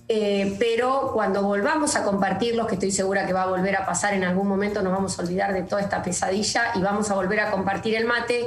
Eh, 0.08 0.56
pero 0.58 1.10
cuando 1.12 1.42
volvamos 1.42 1.94
a 1.94 2.02
compartirlos, 2.02 2.66
que 2.66 2.74
estoy 2.74 2.90
segura 2.90 3.26
que 3.26 3.34
va 3.34 3.42
a 3.42 3.46
volver 3.46 3.76
a 3.76 3.84
pasar 3.84 4.14
en 4.14 4.24
algún 4.24 4.48
momento, 4.48 4.80
nos 4.80 4.92
vamos 4.92 5.18
a 5.18 5.22
olvidar 5.22 5.52
de 5.52 5.62
toda 5.62 5.82
esta 5.82 6.02
pesadilla 6.02 6.72
y 6.74 6.80
vamos 6.80 7.10
a 7.10 7.14
volver 7.14 7.40
a 7.40 7.50
compartir 7.50 7.94
el 7.94 8.06
mate, 8.06 8.46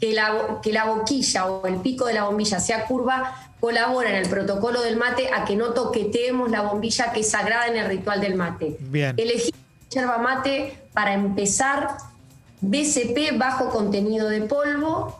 que 0.00 0.14
la, 0.14 0.60
que 0.62 0.72
la 0.72 0.86
boquilla 0.86 1.46
o 1.46 1.66
el 1.66 1.76
pico 1.76 2.06
de 2.06 2.14
la 2.14 2.24
bombilla 2.24 2.58
sea 2.58 2.86
curva, 2.86 3.34
colabora 3.60 4.10
en 4.10 4.16
el 4.16 4.28
protocolo 4.28 4.80
del 4.80 4.96
mate 4.96 5.30
a 5.32 5.44
que 5.44 5.56
no 5.56 5.70
toqueteemos 5.74 6.50
la 6.50 6.62
bombilla 6.62 7.12
que 7.12 7.20
es 7.20 7.30
sagrada 7.30 7.66
en 7.66 7.76
el 7.76 7.86
ritual 7.86 8.20
del 8.20 8.34
mate. 8.34 8.76
Bien. 8.80 9.14
Elegir 9.18 9.54
yerba 9.90 10.18
mate 10.18 10.76
para 10.92 11.12
empezar 11.12 11.96
BCP 12.60 13.36
bajo 13.38 13.68
contenido 13.68 14.28
de 14.28 14.40
polvo, 14.42 15.18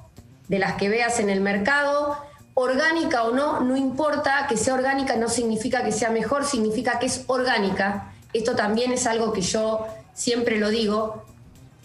de 0.49 0.59
las 0.59 0.75
que 0.75 0.89
veas 0.89 1.21
en 1.21 1.31
el 1.31 1.41
mercado, 1.41 2.19
orgánica 2.55 3.25
o 3.25 3.33
no, 3.33 3.61
no 3.61 3.77
importa 3.77 4.47
que 4.49 4.57
sea 4.57 4.75
orgánica, 4.75 5.17
no 5.17 5.29
significa 5.29 5.85
que 5.85 5.93
sea 5.93 6.11
mejor, 6.11 6.45
significa 6.45 6.99
que 6.99 7.07
es 7.07 7.25
orgánica. 7.27 8.13
Esto 8.33 8.55
también 8.55 8.93
es 8.93 9.07
algo 9.07 9.33
que 9.33 9.41
yo 9.41 9.87
siempre 10.15 10.59
lo 10.59 10.71
digo. 10.71 11.25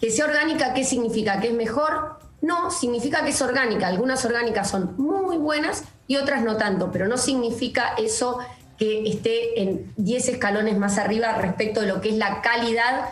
Que 0.00 0.10
sea 0.10 0.24
orgánica, 0.24 0.72
¿qué 0.72 0.84
significa? 0.84 1.40
¿Que 1.40 1.48
es 1.48 1.54
mejor? 1.54 2.18
No, 2.40 2.70
significa 2.70 3.22
que 3.22 3.30
es 3.30 3.42
orgánica. 3.42 3.88
Algunas 3.88 4.24
orgánicas 4.24 4.70
son 4.70 4.94
muy 4.96 5.36
buenas 5.36 5.84
y 6.06 6.16
otras 6.16 6.42
no 6.42 6.56
tanto, 6.56 6.90
pero 6.90 7.06
no 7.06 7.18
significa 7.18 7.94
eso 7.98 8.38
que 8.78 9.08
esté 9.08 9.60
en 9.60 9.92
10 9.98 10.28
escalones 10.28 10.78
más 10.78 10.96
arriba 10.96 11.34
respecto 11.34 11.82
de 11.82 11.86
lo 11.86 12.00
que 12.00 12.08
es 12.08 12.16
la 12.16 12.40
calidad 12.40 13.10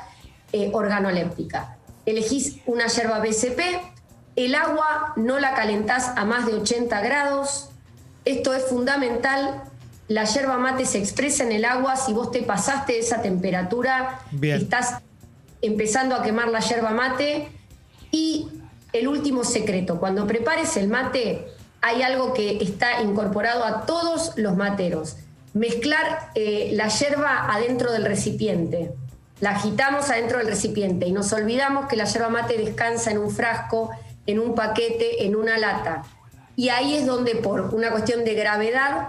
eh, 0.52 0.70
organoléptica. 0.72 1.76
Elegís 2.06 2.56
una 2.64 2.86
yerba 2.86 3.18
BCP, 3.18 3.60
el 4.44 4.54
agua 4.54 5.14
no 5.16 5.40
la 5.40 5.54
calentás 5.54 6.12
a 6.14 6.24
más 6.24 6.46
de 6.46 6.54
80 6.54 7.00
grados. 7.00 7.70
Esto 8.24 8.54
es 8.54 8.64
fundamental. 8.66 9.64
La 10.06 10.24
yerba 10.24 10.56
mate 10.58 10.86
se 10.86 10.98
expresa 10.98 11.42
en 11.42 11.50
el 11.50 11.64
agua. 11.64 11.96
Si 11.96 12.12
vos 12.12 12.30
te 12.30 12.42
pasaste 12.42 13.00
esa 13.00 13.20
temperatura, 13.20 14.20
Bien. 14.30 14.58
estás 14.58 14.98
empezando 15.60 16.14
a 16.14 16.22
quemar 16.22 16.48
la 16.48 16.60
yerba 16.60 16.90
mate. 16.90 17.48
Y 18.12 18.48
el 18.92 19.08
último 19.08 19.42
secreto, 19.42 19.98
cuando 19.98 20.24
prepares 20.28 20.76
el 20.76 20.86
mate, 20.86 21.48
hay 21.80 22.02
algo 22.02 22.32
que 22.32 22.62
está 22.62 23.02
incorporado 23.02 23.64
a 23.64 23.86
todos 23.86 24.34
los 24.36 24.56
materos. 24.56 25.16
Mezclar 25.52 26.30
eh, 26.36 26.70
la 26.74 26.86
yerba 26.86 27.52
adentro 27.52 27.90
del 27.90 28.04
recipiente. 28.04 28.92
La 29.40 29.50
agitamos 29.50 30.10
adentro 30.10 30.38
del 30.38 30.46
recipiente 30.46 31.06
y 31.06 31.12
nos 31.12 31.32
olvidamos 31.32 31.86
que 31.88 31.96
la 31.96 32.04
yerba 32.04 32.28
mate 32.28 32.56
descansa 32.56 33.10
en 33.10 33.18
un 33.18 33.30
frasco, 33.30 33.90
en 34.28 34.38
un 34.38 34.54
paquete, 34.54 35.24
en 35.24 35.34
una 35.34 35.58
lata. 35.58 36.04
Y 36.54 36.68
ahí 36.68 36.94
es 36.94 37.06
donde 37.06 37.34
por 37.34 37.74
una 37.74 37.90
cuestión 37.90 38.24
de 38.24 38.34
gravedad 38.34 39.08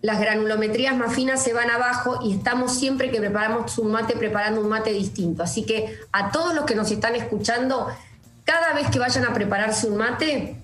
las 0.00 0.20
granulometrías 0.20 0.94
más 0.94 1.12
finas 1.14 1.42
se 1.42 1.52
van 1.52 1.70
abajo 1.70 2.20
y 2.22 2.36
estamos 2.36 2.72
siempre 2.78 3.10
que 3.10 3.18
preparamos 3.18 3.78
un 3.78 3.90
mate 3.90 4.14
preparando 4.14 4.60
un 4.60 4.68
mate 4.68 4.92
distinto. 4.92 5.42
Así 5.42 5.64
que 5.64 5.98
a 6.12 6.30
todos 6.30 6.54
los 6.54 6.66
que 6.66 6.74
nos 6.74 6.90
están 6.90 7.16
escuchando, 7.16 7.88
cada 8.44 8.74
vez 8.74 8.88
que 8.90 8.98
vayan 8.98 9.24
a 9.24 9.32
prepararse 9.34 9.88
un 9.88 9.96
mate, 9.96 10.56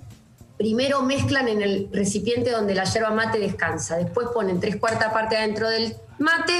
primero 0.57 1.03
mezclan 1.03 1.48
en 1.48 1.62
el 1.62 1.88
recipiente 1.90 2.50
donde 2.50 2.74
la 2.74 2.85
yerba 2.85 3.11
mate 3.11 3.38
descansa, 3.38 3.96
después 3.96 4.29
ponen 4.33 4.61
tres 4.61 4.76
cuartas 4.76 5.12
partes 5.12 5.38
adentro 5.38 5.68
del 5.68 5.96
mate 6.18 6.53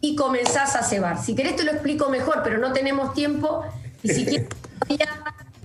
y 0.00 0.16
comenzás 0.16 0.76
a 0.76 0.82
cebar. 0.82 1.22
Si 1.22 1.34
querés 1.34 1.56
te 1.56 1.64
lo 1.64 1.70
explico 1.70 2.10
mejor, 2.10 2.42
pero 2.44 2.58
no 2.58 2.72
tenemos 2.72 3.14
tiempo 3.14 3.64
y 4.02 4.08
si 4.08 4.24
quieres 4.26 4.48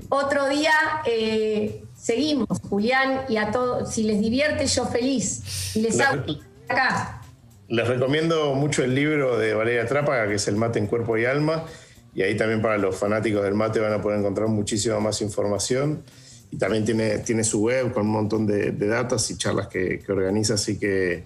otro 0.10 0.50
día, 0.50 0.74
eh, 1.06 1.84
seguimos, 1.96 2.60
Julián, 2.70 3.22
y 3.30 3.38
a 3.38 3.52
todos, 3.52 3.94
si 3.94 4.04
les 4.04 4.20
divierte 4.20 4.66
yo 4.68 4.86
feliz 4.86 5.76
y 5.76 5.82
les 5.82 6.00
hago 6.00 6.24
acá. 6.68 7.22
Les 7.68 7.88
recomiendo 7.88 8.54
mucho 8.54 8.84
el 8.84 8.94
libro 8.94 9.38
de 9.38 9.54
Valeria 9.54 9.86
Trápaga, 9.88 10.28
que 10.28 10.36
es 10.36 10.48
El 10.48 10.58
mate 10.58 10.80
en 10.80 10.88
cuerpo 10.88 11.18
y 11.18 11.26
alma. 11.26 11.66
Y 12.14 12.22
ahí 12.22 12.38
también 12.38 12.62
para 12.62 12.78
los 12.78 12.96
fanáticos 12.96 13.44
del 13.44 13.56
mate 13.56 13.80
van 13.80 13.94
a 13.94 14.02
poder 14.02 14.20
encontrar 14.20 14.48
muchísima 14.48 15.00
más 15.00 15.22
información. 15.22 16.04
Y 16.52 16.58
también 16.58 16.86
tiene, 16.86 17.20
tiene 17.20 17.44
su 17.44 17.62
web 17.62 17.92
con 17.92 18.04
un 18.04 18.12
montón 18.12 18.46
de, 18.46 18.72
de 18.72 18.88
datas 18.88 19.32
y 19.32 19.38
charlas 19.38 19.68
que, 19.68 20.00
que 20.00 20.12
organiza. 20.12 20.54
Así 20.54 20.78
que 20.78 21.24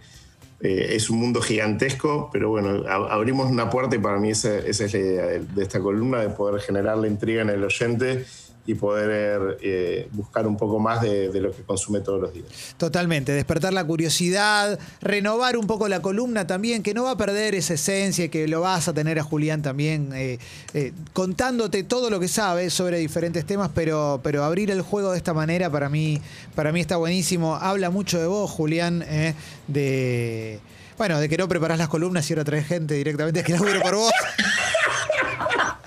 eh, 0.61 0.87
es 0.91 1.09
un 1.09 1.19
mundo 1.19 1.41
gigantesco, 1.41 2.29
pero 2.31 2.49
bueno, 2.49 2.83
abrimos 2.87 3.51
una 3.51 3.69
puerta 3.69 3.95
y 3.95 3.99
para 3.99 4.17
mí 4.17 4.31
esa, 4.31 4.57
esa 4.59 4.85
es 4.85 4.93
la 4.93 4.99
idea 4.99 5.25
de, 5.25 5.39
de 5.39 5.63
esta 5.63 5.79
columna, 5.79 6.21
de 6.21 6.29
poder 6.29 6.61
generar 6.61 6.97
la 6.97 7.07
intriga 7.07 7.41
en 7.41 7.49
el 7.49 7.63
oyente 7.63 8.25
y 8.67 8.75
poder 8.75 9.57
eh, 9.61 10.07
buscar 10.11 10.45
un 10.45 10.57
poco 10.57 10.77
más 10.77 11.01
de, 11.01 11.29
de 11.29 11.41
lo 11.41 11.51
que 11.51 11.63
consume 11.63 12.01
todos 12.01 12.21
los 12.21 12.33
días. 12.33 12.45
Totalmente, 12.77 13.31
despertar 13.31 13.73
la 13.73 13.83
curiosidad, 13.83 14.77
renovar 15.01 15.57
un 15.57 15.65
poco 15.65 15.87
la 15.87 16.01
columna 16.01 16.45
también, 16.45 16.83
que 16.83 16.93
no 16.93 17.05
va 17.05 17.11
a 17.11 17.17
perder 17.17 17.55
esa 17.55 17.73
esencia, 17.73 18.25
y 18.25 18.29
que 18.29 18.47
lo 18.47 18.61
vas 18.61 18.87
a 18.87 18.93
tener 18.93 19.17
a 19.19 19.23
Julián 19.23 19.61
también 19.61 20.11
eh, 20.13 20.39
eh, 20.73 20.93
contándote 21.13 21.83
todo 21.83 22.09
lo 22.09 22.19
que 22.19 22.27
sabe 22.27 22.69
sobre 22.69 22.97
diferentes 22.97 23.45
temas, 23.45 23.71
pero, 23.73 24.19
pero 24.23 24.43
abrir 24.43 24.69
el 24.71 24.81
juego 24.81 25.11
de 25.11 25.17
esta 25.17 25.33
manera 25.33 25.69
para 25.69 25.89
mí, 25.89 26.21
para 26.55 26.71
mí 26.71 26.81
está 26.81 26.97
buenísimo. 26.97 27.55
Habla 27.55 27.89
mucho 27.89 28.19
de 28.19 28.27
vos, 28.27 28.49
Julián, 28.51 29.03
eh, 29.07 29.33
de... 29.67 30.59
Bueno, 30.97 31.19
de 31.19 31.29
que 31.29 31.37
no 31.37 31.47
preparás 31.47 31.77
las 31.77 31.89
columnas 31.89 32.27
y 32.29 32.33
ahora 32.33 32.43
traes 32.43 32.65
gente 32.65 32.95
directamente 32.95 33.43
que 33.43 33.53
labure 33.53 33.79
por 33.81 33.95
vos. 33.95 34.11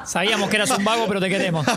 Sabíamos 0.05 0.49
que 0.51 0.57
eras 0.57 0.71
un 0.71 0.85
vago, 0.85 1.07
pero 1.09 1.21
te 1.21 1.29
queremos. 1.29 1.67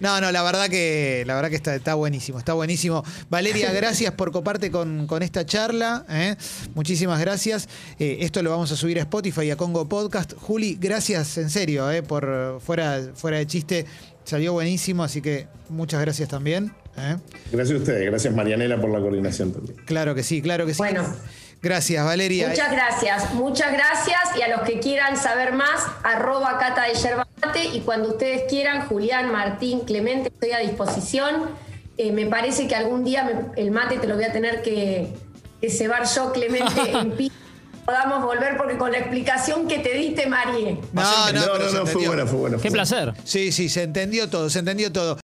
No, 0.00 0.20
no, 0.20 0.32
la 0.32 0.42
verdad 0.42 0.68
que 0.68 1.22
la 1.26 1.34
verdad 1.34 1.48
que 1.48 1.56
está, 1.56 1.74
está 1.74 1.94
buenísimo, 1.94 2.38
está 2.38 2.52
buenísimo. 2.54 3.04
Valeria, 3.30 3.72
gracias 3.72 4.12
por 4.12 4.32
coparte 4.32 4.70
con, 4.70 5.06
con 5.06 5.22
esta 5.22 5.46
charla. 5.46 6.04
¿eh? 6.08 6.36
Muchísimas 6.74 7.20
gracias. 7.20 7.68
Eh, 7.98 8.18
esto 8.20 8.42
lo 8.42 8.50
vamos 8.50 8.70
a 8.72 8.76
subir 8.76 8.98
a 8.98 9.02
Spotify 9.02 9.42
y 9.42 9.50
a 9.50 9.56
Congo 9.56 9.88
Podcast. 9.88 10.34
Juli, 10.34 10.76
gracias 10.80 11.38
en 11.38 11.50
serio, 11.50 11.90
¿eh? 11.90 12.02
por 12.02 12.60
fuera, 12.60 13.00
fuera 13.14 13.38
de 13.38 13.46
chiste. 13.46 13.86
Salió 14.24 14.52
buenísimo, 14.52 15.02
así 15.04 15.20
que 15.22 15.46
muchas 15.68 16.00
gracias 16.00 16.28
también. 16.28 16.74
¿eh? 16.96 17.16
Gracias 17.50 17.78
a 17.78 17.80
ustedes, 17.80 18.06
gracias 18.06 18.34
Marianela 18.34 18.80
por 18.80 18.90
la 18.90 19.00
coordinación 19.00 19.52
también. 19.52 19.76
Claro 19.84 20.14
que 20.14 20.22
sí, 20.22 20.42
claro 20.42 20.66
que 20.66 20.74
sí. 20.74 20.78
Bueno. 20.78 21.04
Gracias, 21.62 22.04
Valeria. 22.04 22.48
Muchas 22.48 22.72
gracias, 22.72 23.34
muchas 23.34 23.72
gracias. 23.72 24.18
Y 24.36 24.42
a 24.42 24.48
los 24.48 24.62
que 24.62 24.80
quieran 24.80 25.16
saber 25.16 25.52
más, 25.52 25.80
arroba 26.02 26.58
cata 26.58 26.82
de 26.88 26.94
yerba 26.94 27.26
mate. 27.40 27.64
Y 27.66 27.80
cuando 27.80 28.08
ustedes 28.08 28.42
quieran, 28.48 28.86
Julián, 28.88 29.30
Martín, 29.30 29.80
Clemente, 29.80 30.28
estoy 30.34 30.50
a 30.52 30.58
disposición. 30.58 31.50
Eh, 31.98 32.10
me 32.10 32.26
parece 32.26 32.66
que 32.66 32.74
algún 32.74 33.04
día 33.04 33.22
me- 33.24 33.60
el 33.62 33.70
mate 33.70 33.98
te 33.98 34.06
lo 34.08 34.16
voy 34.16 34.24
a 34.24 34.32
tener 34.32 34.62
que, 34.62 35.12
que 35.60 35.70
cebar 35.70 36.04
yo, 36.06 36.32
Clemente, 36.32 36.80
en 36.98 37.12
pi. 37.12 37.30
Podamos 37.84 38.24
volver 38.24 38.56
porque 38.56 38.76
con 38.78 38.92
la 38.92 38.98
explicación 38.98 39.66
que 39.66 39.80
te 39.80 39.92
diste, 39.94 40.26
Marie. 40.28 40.78
No, 40.92 41.32
no, 41.32 41.58
no, 41.58 41.70
no, 41.72 41.86
fue 41.86 42.06
buena, 42.06 42.26
fue 42.26 42.38
buena. 42.38 42.56
fue 42.58 42.62
Qué 42.62 42.68
buena. 42.70 42.84
placer. 42.84 43.12
Sí, 43.24 43.50
sí, 43.50 43.68
se 43.68 43.82
entendió 43.82 44.28
todo, 44.30 44.48
se 44.50 44.60
entendió 44.60 44.92
todo. 44.92 45.18